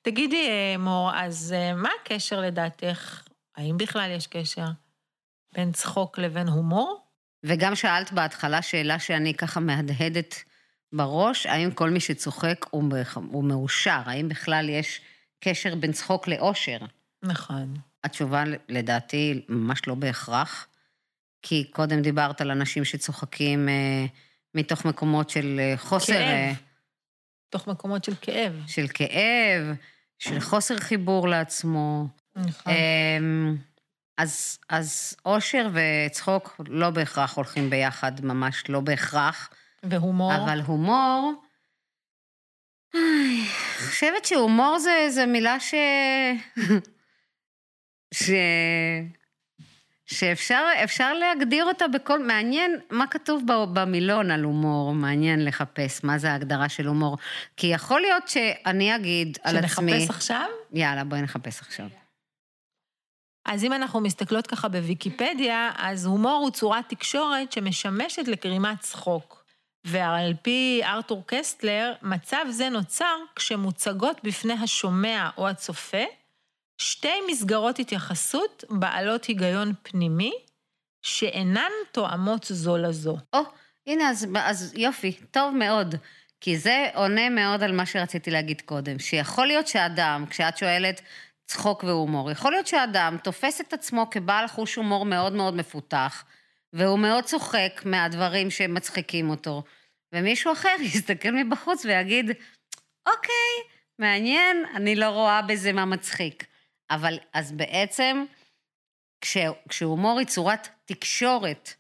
תגידי, 0.02 0.48
אה, 0.48 0.78
מור, 0.78 1.12
אז 1.16 1.56
אה, 1.58 1.74
מה 1.74 1.90
הקשר 2.02 2.42
לדעתך, 2.42 3.24
האם 3.58 3.78
בכלל 3.78 4.12
יש 4.12 4.28
קשר 4.28 4.66
בין 5.54 5.72
צחוק 5.72 6.20
לבין 6.20 6.48
הומור? 6.48 7.02
וגם 7.44 7.76
שאלת 7.76 8.12
בהתחלה 8.12 8.62
שאלה 8.62 9.00
שאני 9.00 9.34
ככה 9.34 9.60
מהדהדת 9.60 10.36
בראש, 10.94 11.46
האם 11.46 11.72
כל 11.72 11.90
מי 11.90 12.00
שצוחק 12.00 12.66
הוא, 12.70 12.84
הוא 13.32 13.44
מאושר? 13.44 14.02
האם 14.06 14.30
בכלל 14.30 14.70
יש 14.70 15.02
קשר 15.40 15.76
בין 15.76 15.92
צחוק 15.92 16.28
לאושר? 16.28 16.78
נכון. 17.24 17.74
התשובה 18.06 18.44
לדעתי 18.70 19.46
ממש 19.50 19.88
לא 19.88 19.96
בהכרח, 19.96 20.68
כי 21.42 21.64
קודם 21.72 22.02
דיברת 22.02 22.42
על 22.42 22.52
אנשים 22.52 22.86
שצוחקים 22.86 23.70
אה, 23.70 24.06
מתוך 24.56 24.86
מקומות 24.86 25.30
של 25.30 25.60
אה, 25.60 25.78
חוסר... 25.78 26.14
כאב. 26.14 26.22
אה, 26.22 26.52
מתוך 27.48 27.68
מקומות 27.68 28.04
של 28.04 28.14
כאב. 28.22 28.54
של 28.68 28.88
כאב, 28.88 29.76
של 30.20 30.40
חוסר 30.40 30.78
חיבור 30.78 31.28
לעצמו. 31.28 32.08
נכון. 32.36 32.74
אה, 32.74 33.18
אז, 34.18 34.60
אז 34.70 35.16
אושר 35.26 35.68
וצחוק 35.74 36.62
לא 36.68 36.90
בהכרח 36.90 37.36
הולכים 37.36 37.70
ביחד, 37.70 38.26
ממש 38.26 38.64
לא 38.70 38.80
בהכרח. 38.80 39.50
והומור? 39.84 40.36
אבל 40.36 40.62
הומור... 40.62 41.34
אני 42.96 43.46
חושבת 43.88 44.26
שהומור 44.26 44.80
זה, 44.80 45.08
זה 45.10 45.26
מילה 45.26 45.60
ש... 45.60 45.74
ש... 48.16 48.30
שאפשר 50.06 51.14
להגדיר 51.14 51.66
אותה 51.66 51.88
בכל... 51.88 52.24
מעניין 52.24 52.80
מה 52.90 53.08
כתוב 53.08 53.44
במילון 53.74 54.32
על 54.32 54.44
הומור, 54.44 54.94
מעניין 54.94 55.46
לחפש 55.46 56.04
מה 56.04 56.18
זה 56.18 56.32
ההגדרה 56.32 56.70
של 56.70 56.88
הומור. 56.88 57.18
כי 57.58 57.68
יכול 57.68 58.02
להיות 58.02 58.28
שאני 58.28 58.96
אגיד 58.96 59.38
על 59.44 59.58
עצמי... 59.58 59.92
שנחפש 59.92 60.10
עכשיו? 60.10 60.48
יאללה, 60.74 61.04
בואי 61.04 61.22
נחפש 61.22 61.62
עכשיו. 61.62 61.88
אז 63.46 63.64
אם 63.64 63.74
אנחנו 63.74 64.00
מסתכלות 64.00 64.48
ככה 64.48 64.68
בוויקיפדיה, 64.68 65.72
אז 65.78 66.06
הומור 66.06 66.40
הוא 66.44 66.52
צורת 66.52 66.90
תקשורת 66.90 67.52
שמשמשת 67.52 68.28
לגרימת 68.28 68.80
צחוק. 68.80 69.46
ועל 69.86 70.34
פי 70.42 70.82
ארתור 70.84 71.24
קסטלר, 71.26 71.94
מצב 72.02 72.46
זה 72.50 72.70
נוצר 72.70 73.16
כשמוצגות 73.36 74.24
בפני 74.24 74.54
השומע 74.54 75.30
או 75.38 75.48
הצופה 75.48 76.04
שתי 76.78 77.22
מסגרות 77.32 77.80
התייחסות 77.80 78.64
בעלות 78.70 79.26
היגיון 79.26 79.74
פנימי, 79.84 80.34
שאינן 81.02 81.72
תואמות 81.92 82.46
זו 82.50 82.78
לזו. 82.78 83.18
או, 83.34 83.40
oh, 83.40 83.46
הנה, 83.88 84.10
אז, 84.10 84.28
אז 84.36 84.74
יופי, 84.78 85.12
טוב 85.32 85.56
מאוד. 85.56 85.96
כי 86.42 86.58
זה 86.58 86.88
עונה 86.94 87.30
מאוד 87.30 87.64
על 87.64 87.72
מה 87.72 87.86
שרציתי 87.86 88.32
להגיד 88.32 88.62
קודם, 88.62 89.00
שיכול 89.00 89.48
להיות 89.48 89.68
שאדם, 89.68 90.26
כשאת 90.30 90.58
שואלת 90.58 91.02
צחוק 91.48 91.84
והומור, 91.84 92.32
יכול 92.32 92.52
להיות 92.52 92.68
שאדם 92.68 93.18
תופס 93.24 93.62
את 93.62 93.74
עצמו 93.74 94.10
כבעל 94.12 94.48
חוש 94.48 94.76
הומור 94.76 95.06
מאוד 95.06 95.34
מאוד 95.34 95.56
מפותח, 95.56 96.26
והוא 96.74 97.00
מאוד 97.00 97.24
צוחק 97.24 97.82
מהדברים 97.86 98.52
שמצחיקים 98.52 99.30
אותו, 99.30 99.64
ומישהו 100.14 100.52
אחר 100.52 100.76
יסתכל 100.94 101.32
מבחוץ 101.32 101.86
ויגיד, 101.86 102.32
אוקיי, 103.08 103.76
מעניין, 104.00 104.66
אני 104.76 104.96
לא 104.96 105.10
רואה 105.10 105.42
בזה 105.42 105.74
מה 105.74 105.86
מצחיק. 105.86 106.46
אבל 106.90 107.20
אז 107.34 107.52
בעצם, 107.52 108.26
כש, 109.22 109.38
כשהומור 109.70 110.20
היא 110.20 110.28
צורת 110.28 110.68
תקשורת 110.86 111.74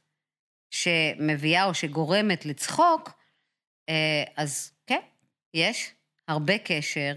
שמביאה 0.72 1.66
או 1.66 1.74
שגורמת 1.74 2.45
לצחוק, 2.45 3.12
אה, 3.89 4.24
אז 4.38 4.74
כן, 4.88 5.01
יש 5.53 5.91
הרבה 6.28 6.58
קשר 6.58 7.16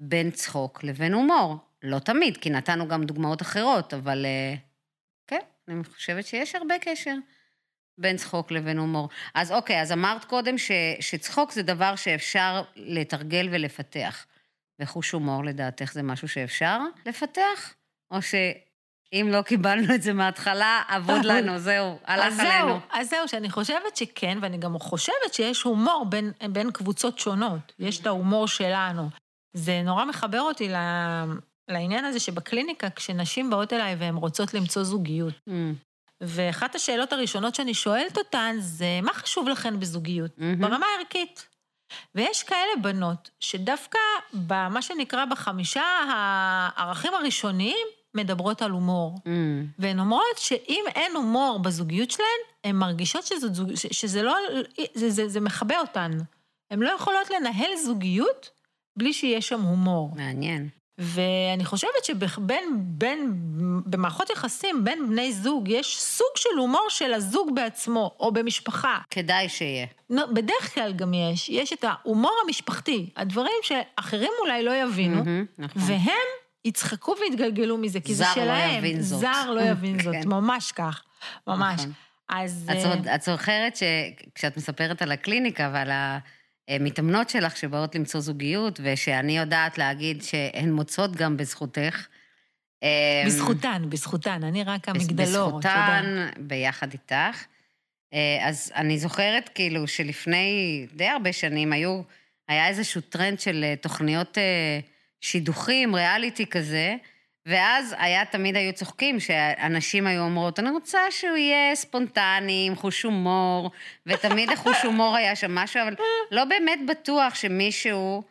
בין 0.00 0.30
צחוק 0.30 0.84
לבין 0.84 1.14
הומור. 1.14 1.56
לא 1.82 1.98
תמיד, 1.98 2.36
כי 2.36 2.50
נתנו 2.50 2.88
גם 2.88 3.04
דוגמאות 3.04 3.42
אחרות, 3.42 3.94
אבל 3.94 4.26
אה, 4.26 4.54
כן, 5.26 5.40
אני 5.68 5.84
חושבת 5.84 6.26
שיש 6.26 6.54
הרבה 6.54 6.74
קשר 6.78 7.14
בין 7.98 8.16
צחוק 8.16 8.50
לבין 8.50 8.78
הומור. 8.78 9.08
אז 9.34 9.52
אוקיי, 9.52 9.82
אז 9.82 9.92
אמרת 9.92 10.24
קודם 10.24 10.58
ש, 10.58 10.70
שצחוק 11.00 11.52
זה 11.52 11.62
דבר 11.62 11.96
שאפשר 11.96 12.62
לתרגל 12.76 13.48
ולפתח. 13.50 14.26
וחוש 14.80 15.10
הומור, 15.10 15.44
לדעתך, 15.44 15.92
זה 15.92 16.02
משהו 16.02 16.28
שאפשר 16.28 16.78
לפתח? 17.06 17.74
או 18.10 18.22
שאם 18.22 19.28
לא 19.30 19.42
קיבלנו 19.42 19.94
את 19.94 20.02
זה 20.02 20.12
מההתחלה, 20.12 20.82
אבוד 20.88 21.24
לנו, 21.24 21.58
זהו, 21.58 21.98
הלך 22.04 22.40
עלינו. 22.40 22.80
אז 22.90 23.10
זהו, 23.10 23.28
שאני 23.28 23.50
חושבת 23.50 23.96
שכן, 23.96 24.38
ואני 24.42 24.58
גם 24.58 24.78
חושבת 24.78 25.32
שיש 25.32 25.62
הומור 25.62 26.06
בין, 26.08 26.32
בין 26.52 26.70
קבוצות 26.70 27.18
שונות. 27.18 27.72
יש 27.78 28.00
את 28.00 28.06
ההומור 28.06 28.48
שלנו. 28.48 29.08
זה 29.52 29.82
נורא 29.84 30.04
מחבר 30.04 30.40
אותי 30.40 30.68
לעניין 31.68 32.04
הזה 32.04 32.20
שבקליניקה, 32.20 32.90
כשנשים 32.90 33.50
באות 33.50 33.72
אליי 33.72 33.94
והן 33.94 34.14
רוצות 34.14 34.54
למצוא 34.54 34.84
זוגיות, 34.84 35.34
mm. 35.48 35.52
ואחת 36.20 36.74
השאלות 36.74 37.12
הראשונות 37.12 37.54
שאני 37.54 37.74
שואלת 37.74 38.18
אותן 38.18 38.56
זה, 38.58 39.00
מה 39.02 39.12
חשוב 39.12 39.48
לכן 39.48 39.80
בזוגיות? 39.80 40.30
Mm-hmm. 40.38 40.60
ברמה 40.60 40.86
הערכית. 40.96 41.48
ויש 42.14 42.42
כאלה 42.42 42.82
בנות 42.82 43.30
שדווקא 43.40 43.98
במה 44.32 44.82
שנקרא 44.82 45.24
בחמישה 45.24 45.84
הערכים 46.08 47.14
הראשוניים, 47.14 47.86
מדברות 48.14 48.62
על 48.62 48.70
הומור. 48.70 49.18
Mm. 49.18 49.28
והן 49.78 49.98
אומרות 49.98 50.38
שאם 50.38 50.84
אין 50.94 51.16
הומור 51.16 51.58
בזוגיות 51.58 52.10
שלהן, 52.10 52.28
הן 52.64 52.76
מרגישות 52.76 53.26
שזה, 53.26 53.48
שזה 53.74 54.22
לא, 54.22 54.36
זה, 54.94 55.10
זה, 55.10 55.28
זה 55.28 55.40
מכבה 55.40 55.80
אותן. 55.80 56.10
הן 56.70 56.80
לא 56.80 56.90
יכולות 56.90 57.30
לנהל 57.30 57.76
זוגיות 57.84 58.50
בלי 58.96 59.12
שיהיה 59.12 59.40
שם 59.40 59.60
הומור. 59.60 60.12
מעניין. 60.16 60.68
ואני 61.00 61.64
חושבת 61.64 62.04
שבין, 62.04 62.64
בין, 62.76 63.32
במערכות 63.86 64.30
יחסים 64.30 64.84
בין 64.84 65.08
בני 65.08 65.32
זוג, 65.32 65.68
יש 65.68 66.00
סוג 66.00 66.28
של 66.36 66.58
הומור 66.58 66.86
של 66.88 67.14
הזוג 67.14 67.54
בעצמו, 67.54 68.16
או 68.20 68.32
במשפחה. 68.32 68.98
כדאי 69.10 69.48
שיהיה. 69.48 69.86
בדרך 70.10 70.74
כלל 70.74 70.92
גם 70.92 71.14
יש, 71.14 71.48
יש 71.48 71.72
את 71.72 71.84
ההומור 71.84 72.32
המשפחתי, 72.46 73.10
הדברים 73.16 73.52
שאחרים 73.62 74.30
אולי 74.40 74.62
לא 74.62 74.82
יבינו, 74.82 75.22
mm-hmm, 75.22 75.46
נכון. 75.58 75.82
והם 75.86 76.28
יצחקו 76.64 77.14
ויתגלגלו 77.20 77.78
מזה, 77.78 78.00
כי 78.00 78.14
זה 78.14 78.24
שלהם. 78.34 78.46
זר 78.46 78.72
לא 78.72 78.78
יבין 78.78 79.00
זאת. 79.00 79.20
זר 79.20 79.50
לא 79.50 79.60
יבין 79.60 80.02
זאת, 80.02 80.14
כן. 80.14 80.28
ממש 80.28 80.72
כך, 80.72 81.02
ממש. 81.46 81.80
נכון. 81.80 81.92
אז... 82.28 82.70
את 83.14 83.22
זוכרת 83.22 83.76
שכשאת 83.76 84.56
מספרת 84.56 85.02
על 85.02 85.12
הקליניקה 85.12 85.70
ועל 85.72 85.90
ה... 85.90 86.18
מתאמנות 86.80 87.30
שלך 87.30 87.56
שבאות 87.56 87.94
למצוא 87.94 88.20
זוגיות, 88.20 88.80
ושאני 88.82 89.38
יודעת 89.38 89.78
להגיד 89.78 90.22
שהן 90.22 90.72
מוצאות 90.72 91.16
גם 91.16 91.36
בזכותך. 91.36 92.06
אמ, 92.82 92.88
בזכותן, 93.26 93.82
בזכותן, 93.88 94.44
אני 94.44 94.64
רק 94.64 94.88
המגדלור. 94.88 95.58
בזכותן, 95.58 96.28
ביחד 96.38 96.92
איתך. 96.92 97.44
אה, 98.14 98.48
אז 98.48 98.72
אני 98.74 98.98
זוכרת 98.98 99.50
כאילו 99.54 99.88
שלפני 99.88 100.86
די 100.94 101.06
הרבה 101.06 101.32
שנים 101.32 101.72
היו, 101.72 102.02
היה 102.48 102.68
איזשהו 102.68 103.00
טרנד 103.00 103.40
של 103.40 103.64
אה, 103.64 103.74
תוכניות 103.76 104.38
אה, 104.38 104.80
שידוכים, 105.20 105.94
ריאליטי 105.94 106.46
כזה, 106.46 106.96
ואז 107.46 107.94
היה, 107.98 108.24
תמיד 108.24 108.56
היו 108.56 108.72
צוחקים, 108.72 109.20
שאנשים 109.20 110.06
היו 110.06 110.22
אומרות, 110.22 110.58
אני 110.58 110.70
רוצה 110.70 110.98
שהוא 111.10 111.36
יהיה 111.36 111.74
ספונטני, 111.74 112.64
עם 112.66 112.76
חוש 112.76 113.02
הומור, 113.02 113.70
ותמיד 114.06 114.50
החוש 114.50 114.82
הומור 114.84 115.16
היה 115.16 115.36
שם 115.36 115.54
משהו, 115.54 115.82
אבל 115.82 115.94
לא 116.30 116.44
באמת 116.44 116.78
בטוח 116.88 117.34
שמישהו 117.34 118.22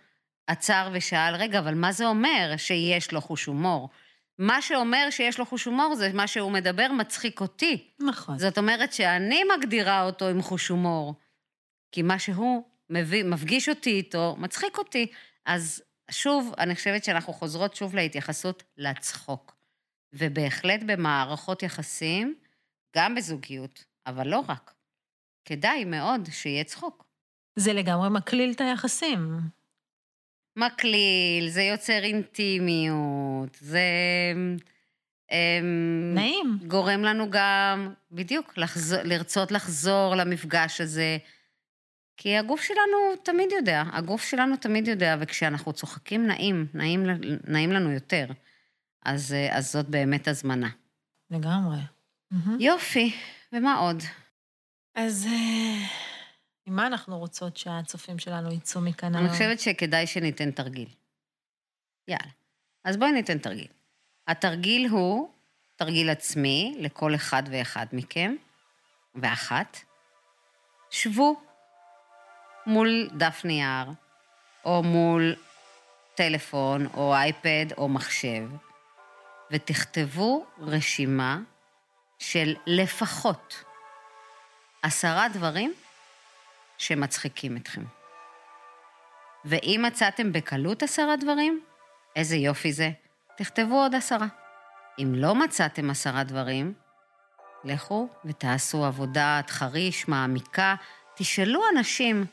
עצר 0.47 0.89
ושאל, 0.93 1.36
רגע, 1.36 1.60
אבל 1.60 1.74
מה 1.74 1.91
זה 1.91 2.05
אומר 2.05 2.53
שיש 2.57 3.12
לו 3.12 3.22
חוש 3.22 3.45
הומור? 3.45 3.89
מה 4.39 4.62
שאומר 4.62 5.07
שיש 5.10 5.39
לו 5.39 5.45
חוש 5.45 5.66
הומור 5.66 5.95
זה 5.95 6.10
מה 6.14 6.28
שהוא 6.28 6.51
מדבר 6.51 6.88
מצחיק 6.91 7.41
אותי. 7.41 7.88
נכון. 7.99 8.38
זאת 8.38 8.57
אומרת 8.57 8.93
שאני 8.93 9.41
מגדירה 9.57 10.03
אותו 10.03 10.28
עם 10.28 10.41
חוש 10.41 10.68
הומור, 10.68 11.16
כי 11.91 12.01
מה 12.01 12.20
שהוא 12.20 12.64
מביא, 12.89 13.24
מפגיש 13.24 13.70
אותי 13.70 13.89
איתו 13.89 14.36
מצחיק 14.39 14.78
אותי. 14.78 15.07
אז 15.45 15.84
שוב, 16.10 16.53
אני 16.57 16.76
חושבת 16.76 17.03
שאנחנו 17.03 17.34
חוזרות 17.34 17.76
שוב 17.76 17.95
להתייחסות 17.95 18.64
לצחוק. 18.78 19.55
ובהחלט 20.14 20.80
במערכות 20.86 21.64
יחסים, 21.64 22.36
גם 22.95 23.16
בזוגיות, 23.16 23.84
אבל 24.07 24.28
לא 24.28 24.43
רק. 24.47 24.74
כדאי 25.45 25.86
מאוד 25.86 26.22
שיהיה 26.32 26.64
צחוק. 26.64 27.05
זה 27.55 27.74
לגמרי 27.74 28.10
מקליל 28.10 28.51
את 28.51 28.62
היחסים. 28.62 29.39
מקליל, 30.55 31.49
זה 31.49 31.62
יוצר 31.62 32.03
אינטימיות, 32.03 33.57
זה... 33.60 33.82
אמ, 35.32 36.12
נעים. 36.16 36.60
גורם 36.68 37.01
לנו 37.01 37.30
גם, 37.30 37.93
בדיוק, 38.12 38.57
לחזור, 38.57 38.99
לרצות 39.03 39.51
לחזור 39.51 40.16
למפגש 40.16 40.82
הזה. 40.82 41.18
כי 42.22 42.38
הגוף 42.38 42.61
שלנו 42.61 43.15
תמיד 43.24 43.51
יודע, 43.51 43.84
הגוף 43.93 44.24
שלנו 44.24 44.57
תמיד 44.57 44.88
יודע, 44.88 45.15
וכשאנחנו 45.20 45.74
צוחקים 45.74 46.28
נעים, 46.28 46.67
נעים, 46.74 47.05
נעים 47.47 47.72
לנו 47.72 47.91
יותר. 47.91 48.26
אז, 49.05 49.36
אז 49.51 49.72
זאת 49.72 49.89
באמת 49.89 50.28
הזמנה. 50.28 50.70
לגמרי. 51.32 51.78
יופי, 52.59 53.15
ומה 53.53 53.76
עוד? 53.76 54.03
אז 54.95 55.28
אה, 55.28 55.88
עם 56.65 56.76
מה 56.76 56.88
אנחנו 56.88 57.20
רוצות 57.20 57.57
שהצופים 57.57 58.20
שלנו 58.20 58.53
יצאו 58.53 58.82
מכאן 58.82 59.15
היום? 59.15 59.26
אני 59.26 59.34
חושבת 59.34 59.59
שכדאי 59.59 60.07
שניתן 60.07 60.51
תרגיל. 60.51 60.89
יאללה. 62.07 62.32
אז 62.84 62.97
בואי 62.97 63.11
ניתן 63.11 63.38
תרגיל. 63.38 63.67
התרגיל 64.28 64.88
הוא 64.88 65.30
תרגיל 65.76 66.09
עצמי 66.09 66.76
לכל 66.80 67.15
אחד 67.15 67.43
ואחד 67.51 67.86
מכם, 67.93 68.36
ואחת. 69.15 69.78
שבו 70.91 71.49
מול 72.70 73.09
דף 73.13 73.41
נייר, 73.45 73.88
או 74.65 74.84
מול 74.84 75.36
טלפון, 76.15 76.88
או 76.93 77.13
אייפד, 77.13 77.65
או 77.78 77.89
מחשב, 77.89 78.49
ותכתבו 79.51 80.45
רשימה 80.59 81.39
של 82.20 82.55
לפחות 82.67 83.63
עשרה 84.82 85.30
דברים 85.30 85.74
שמצחיקים 86.78 87.57
אתכם. 87.57 87.84
ואם 89.45 89.82
מצאתם 89.88 90.32
בקלות 90.32 90.84
עשרה 90.84 91.15
דברים, 91.15 91.61
איזה 92.15 92.36
יופי 92.36 92.72
זה, 92.74 92.91
תכתבו 93.38 93.76
עוד 93.76 93.95
עשרה. 93.95 94.28
אם 94.99 95.13
לא 95.15 95.36
מצאתם 95.36 95.89
עשרה 95.89 96.24
דברים, 96.24 96.74
לכו 97.63 98.09
ותעשו 98.26 98.86
עבודת 98.86 99.49
חריש 99.49 100.07
מעמיקה, 100.07 100.76
תשאלו 101.15 101.61
אנשים 101.76 102.26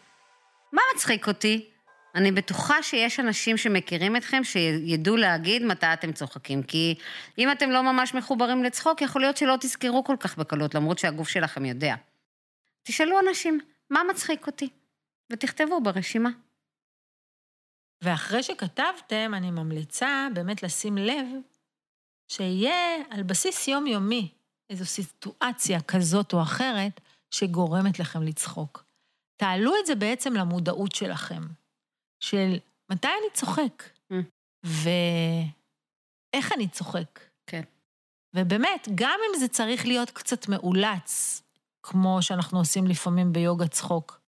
מה 0.77 0.83
מצחיק 0.95 1.29
אותי? 1.29 1.71
אני 2.15 2.33
בטוחה 2.33 2.83
שיש 2.83 3.21
אנשים 3.21 3.57
שמכירים 3.57 4.17
אתכם, 4.17 4.45
שידעו 4.45 5.17
להגיד 5.17 5.63
מתי 5.63 5.87
אתם 5.93 6.13
צוחקים. 6.13 6.63
כי 6.63 6.95
אם 7.39 7.53
אתם 7.53 7.71
לא 7.71 7.83
ממש 7.83 8.15
מחוברים 8.15 8.65
לצחוק, 8.65 9.03
יכול 9.03 9.21
להיות 9.21 9.37
שלא 9.37 9.55
תזכרו 9.61 10.05
כל 10.05 10.17
כך 10.21 10.39
בקלות, 10.39 10.75
למרות 10.75 10.99
שהגוף 10.99 11.29
שלכם 11.29 11.65
יודע. 11.65 11.95
תשאלו 12.83 13.21
אנשים, 13.21 13.61
מה 13.91 14.01
מצחיק 14.11 14.47
אותי? 14.47 14.69
ותכתבו 15.31 15.81
ברשימה. 15.81 16.31
ואחרי 18.03 18.43
שכתבתם, 18.43 19.33
אני 19.35 19.51
ממליצה 19.51 20.29
באמת 20.35 20.63
לשים 20.63 20.99
לב 20.99 21.27
שיהיה 22.29 22.97
על 23.11 23.23
בסיס 23.23 23.69
יומיומי 23.69 24.33
איזו 24.71 24.87
סיטואציה 24.87 25.81
כזאת 25.81 26.33
או 26.33 26.43
אחרת 26.43 27.01
שגורמת 27.31 27.99
לכם 27.99 28.23
לצחוק. 28.23 28.86
תעלו 29.37 29.73
את 29.81 29.87
זה 29.87 29.95
בעצם 29.95 30.35
למודעות 30.35 30.95
שלכם, 30.95 31.43
של 32.21 32.59
מתי 32.93 33.09
אני 33.09 33.31
צוחק, 33.33 33.83
mm. 34.13 34.17
ואיך 34.65 36.53
אני 36.53 36.69
צוחק. 36.69 37.21
כן. 37.47 37.63
ובאמת, 38.37 38.89
גם 38.95 39.19
אם 39.29 39.39
זה 39.39 39.49
צריך 39.49 39.87
להיות 39.87 40.11
קצת 40.11 40.49
מאולץ, 40.49 41.43
כמו 41.83 42.23
שאנחנו 42.23 42.59
עושים 42.59 42.87
לפעמים 42.87 43.33
ביוגה 43.33 43.69
צחוק, 43.69 44.21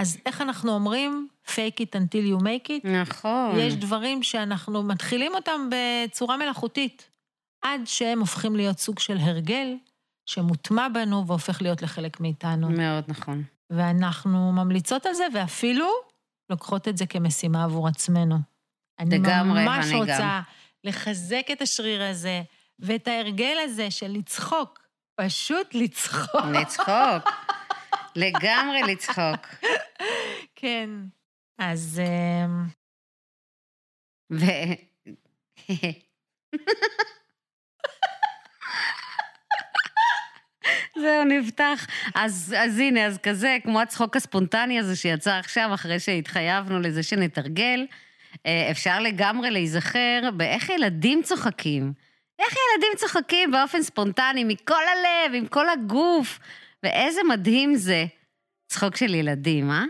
אז 0.00 0.18
איך 0.26 0.40
אנחנו 0.40 0.72
אומרים? 0.72 1.28
fake 1.46 1.80
it 1.80 1.96
until 1.96 2.38
you 2.38 2.42
make 2.42 2.68
it? 2.68 2.88
נכון. 2.88 3.58
יש 3.58 3.74
דברים 3.74 4.22
שאנחנו 4.22 4.82
מתחילים 4.82 5.34
אותם 5.34 5.70
בצורה 5.70 6.36
מלאכותית, 6.36 7.10
עד 7.64 7.80
שהם 7.84 8.20
הופכים 8.20 8.56
להיות 8.56 8.78
סוג 8.78 8.98
של 8.98 9.16
הרגל 9.16 9.76
שמוטמע 10.26 10.88
בנו 10.88 11.26
והופך 11.26 11.62
להיות 11.62 11.82
לחלק 11.82 12.20
מאיתנו. 12.20 12.70
מאוד 12.70 13.04
נכון. 13.08 13.44
ואנחנו 13.70 14.52
ממליצות 14.52 15.06
על 15.06 15.14
זה, 15.14 15.26
ואפילו 15.34 15.88
לוקחות 16.50 16.88
את 16.88 16.96
זה 16.96 17.06
כמשימה 17.06 17.64
עבור 17.64 17.88
עצמנו. 17.88 18.36
אני 18.98 19.18
לגמרי, 19.18 19.64
ממש 19.64 19.86
אני 19.86 19.94
רוצה 19.94 20.18
גם. 20.18 20.40
לחזק 20.84 21.46
את 21.52 21.62
השריר 21.62 22.02
הזה 22.02 22.42
ואת 22.78 23.08
ההרגל 23.08 23.56
הזה 23.64 23.90
של 23.90 24.08
לצחוק. 24.08 24.88
פשוט 25.20 25.74
לצחוק. 25.74 26.44
לצחוק. 26.60 27.34
לגמרי 28.16 28.82
לצחוק. 28.82 29.46
כן. 30.54 30.90
אז 31.58 32.00
אמ, 32.04 32.66
ו... 34.32 34.44
זהו, 41.00 41.24
נפתח. 41.24 41.86
אז, 42.14 42.54
אז 42.58 42.78
הנה, 42.78 43.06
אז 43.06 43.18
כזה, 43.18 43.56
כמו 43.64 43.80
הצחוק 43.80 44.16
הספונטני 44.16 44.78
הזה 44.78 44.96
שיצא 44.96 45.32
עכשיו, 45.32 45.70
אחרי 45.74 46.00
שהתחייבנו 46.00 46.80
לזה 46.80 47.02
שנתרגל, 47.02 47.86
אה, 48.46 48.68
אפשר 48.70 49.00
לגמרי 49.00 49.50
להיזכר 49.50 50.20
באיך 50.36 50.68
ילדים 50.68 51.22
צוחקים. 51.22 51.92
איך 52.38 52.48
ילדים 52.48 52.92
צוחקים 52.96 53.50
באופן 53.50 53.82
ספונטני, 53.82 54.44
מכל 54.44 54.74
הלב, 54.74 55.34
עם 55.34 55.46
כל 55.46 55.68
הגוף, 55.68 56.38
ואיזה 56.82 57.20
מדהים 57.28 57.74
זה. 57.74 58.06
צחוק 58.68 58.96
של 58.96 59.14
ילדים, 59.14 59.70
אה? 59.70 59.84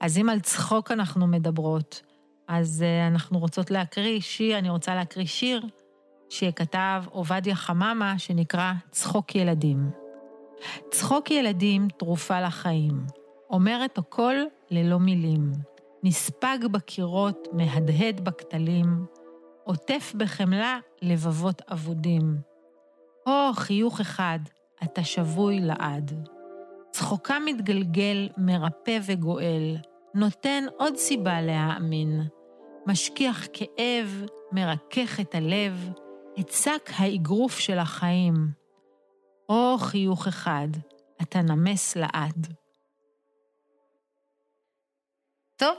אז 0.00 0.18
אם 0.18 0.28
על 0.28 0.40
צחוק 0.40 0.90
אנחנו 0.90 1.26
מדברות, 1.26 2.02
אז 2.48 2.84
uh, 2.84 3.12
אנחנו 3.14 3.38
רוצות 3.38 3.70
להקריא 3.70 4.20
שיר, 4.20 4.58
אני 4.58 4.70
רוצה 4.70 4.94
להקריא 4.94 5.26
שיר 5.26 5.66
שכתב 6.28 7.04
עובדיה 7.10 7.54
חממה, 7.54 8.18
שנקרא 8.18 8.72
צחוק 8.90 9.34
ילדים. 9.34 10.05
צחוק 10.90 11.30
ילדים 11.30 11.88
תרופה 11.88 12.40
לחיים, 12.40 13.06
אומרת 13.50 13.98
הכל 13.98 14.34
ללא 14.70 14.98
מילים. 14.98 15.52
נספג 16.02 16.58
בקירות, 16.70 17.48
מהדהד 17.52 18.20
בכתלים, 18.20 19.06
עוטף 19.64 20.12
בחמלה 20.16 20.78
לבבות 21.02 21.62
אבודים. 21.72 22.36
או 23.26 23.52
חיוך 23.54 24.00
אחד, 24.00 24.38
אתה 24.82 25.04
שבוי 25.04 25.60
לעד. 25.60 26.28
צחוקה 26.90 27.38
מתגלגל, 27.44 28.28
מרפא 28.36 28.98
וגואל, 29.06 29.76
נותן 30.14 30.64
עוד 30.78 30.96
סיבה 30.96 31.40
להאמין. 31.40 32.22
משכיח 32.86 33.46
כאב, 33.52 34.24
מרכך 34.52 35.20
את 35.20 35.34
הלב, 35.34 35.90
את 36.40 36.48
שק 36.48 36.90
האגרוף 36.96 37.58
של 37.58 37.78
החיים. 37.78 38.65
או 39.48 39.78
חיוך 39.78 40.26
אחד, 40.26 40.68
אתה 41.22 41.42
נמס 41.42 41.96
לעד. 41.96 42.46
טוב, 45.56 45.78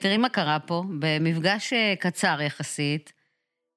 תראי 0.00 0.16
מה 0.16 0.28
קרה 0.28 0.58
פה, 0.60 0.84
במפגש 0.98 1.72
אה, 1.72 1.94
קצר 1.98 2.40
יחסית, 2.40 3.12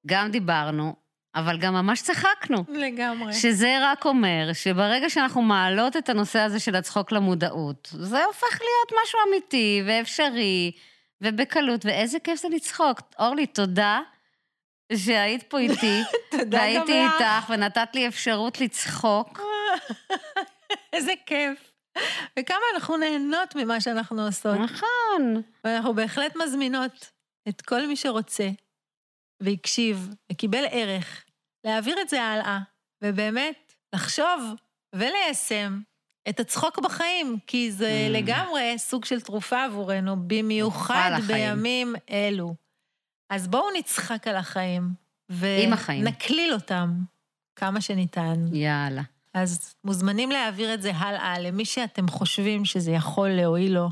גם 0.08 0.32
דיברנו, 0.32 0.96
אבל 1.36 1.58
גם 1.58 1.74
ממש 1.74 2.02
צחקנו. 2.02 2.64
לגמרי. 2.68 3.34
שזה 3.34 3.78
רק 3.82 4.06
אומר 4.06 4.50
שברגע 4.54 5.10
שאנחנו 5.10 5.42
מעלות 5.42 5.98
את 5.98 6.10
הנושא 6.10 6.40
הזה 6.40 6.60
של 6.60 6.76
הצחוק 6.76 7.12
למודעות, 7.12 7.90
זה 7.94 8.26
הופך 8.26 8.62
להיות 8.62 9.02
משהו 9.04 9.20
אמיתי 9.30 9.84
ואפשרי 9.88 10.72
ובקלות, 11.22 11.86
ואיזה 11.86 12.20
כיף 12.20 12.42
זה 12.42 12.48
לצחוק. 12.50 13.02
אורלי, 13.20 13.46
תודה 13.46 14.00
שהיית 14.94 15.44
פה 15.44 15.60
איתי, 15.60 16.02
והייתי. 16.52 17.02
איתך 17.04 17.50
ונתת 17.50 17.90
לי 17.94 18.08
אפשרות 18.08 18.62
לצחוק. 18.62 19.40
איזה 20.94 21.14
כיף. 21.26 21.72
וכמה 22.40 22.60
אנחנו 22.76 22.98
נהנות 22.98 23.56
ממה 23.56 23.82
שאנחנו 23.82 24.26
עושות. 24.26 24.58
נכון. 24.60 25.42
ואנחנו 25.64 25.94
בהחלט 25.94 26.36
מזמינות 26.36 27.12
את 27.50 27.62
כל 27.62 27.88
מי 27.88 27.96
שרוצה 27.96 28.50
והקשיב 29.44 30.10
וקיבל 30.32 30.64
ערך, 30.72 31.26
להעביר 31.66 32.02
את 32.02 32.10
זה 32.10 32.24
הלאה, 32.24 32.60
ובאמת 33.04 33.74
לחשוב 33.96 34.54
וליישם 34.96 35.80
את 36.30 36.40
הצחוק 36.40 36.80
בחיים, 36.80 37.38
כי 37.48 37.72
זה 37.72 38.08
Mm. 38.08 38.12
לגמרי 38.18 38.74
סוג 38.78 39.06
של 39.06 39.22
תרופה 39.22 39.64
עבורנו, 39.64 40.16
במיוחד. 40.28 41.12
בימים 41.28 41.96
אלו. 42.10 42.56
אז 43.30 43.48
בואו 43.48 43.66
נצחק 43.78 44.28
על 44.28 44.36
החיים, 44.36 44.94
עם 45.64 45.74
החיים. 45.74 46.02
ונקליל 46.02 46.54
אותם 46.54 46.90
כמה 47.56 47.82
שניתן. 47.82 48.46
יאללה. 48.54 49.02
אז 49.34 49.76
מוזמנים 49.84 50.32
להעביר 50.32 50.74
את 50.74 50.82
זה 50.82 50.92
הלאה 50.96 51.40
למי 51.40 51.66
שאתם 51.66 52.08
חושבים 52.08 52.66
שזה 52.66 52.92
יכול 52.92 53.30
להועיל 53.30 53.74
לו. 53.74 53.90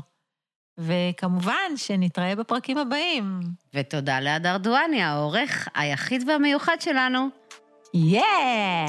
וכמובן 0.78 1.76
שנתראה 1.76 2.36
בפרקים 2.36 2.78
הבאים. 2.78 3.40
ותודה 3.74 4.20
להדר 4.20 4.56
דואני, 4.56 5.02
העורך 5.02 5.68
היחיד 5.74 6.28
והמיוחד 6.28 6.76
שלנו. 6.80 7.28
יאה! 7.94 8.86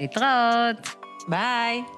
להתראות. 0.00 0.96
ביי! 1.28 1.95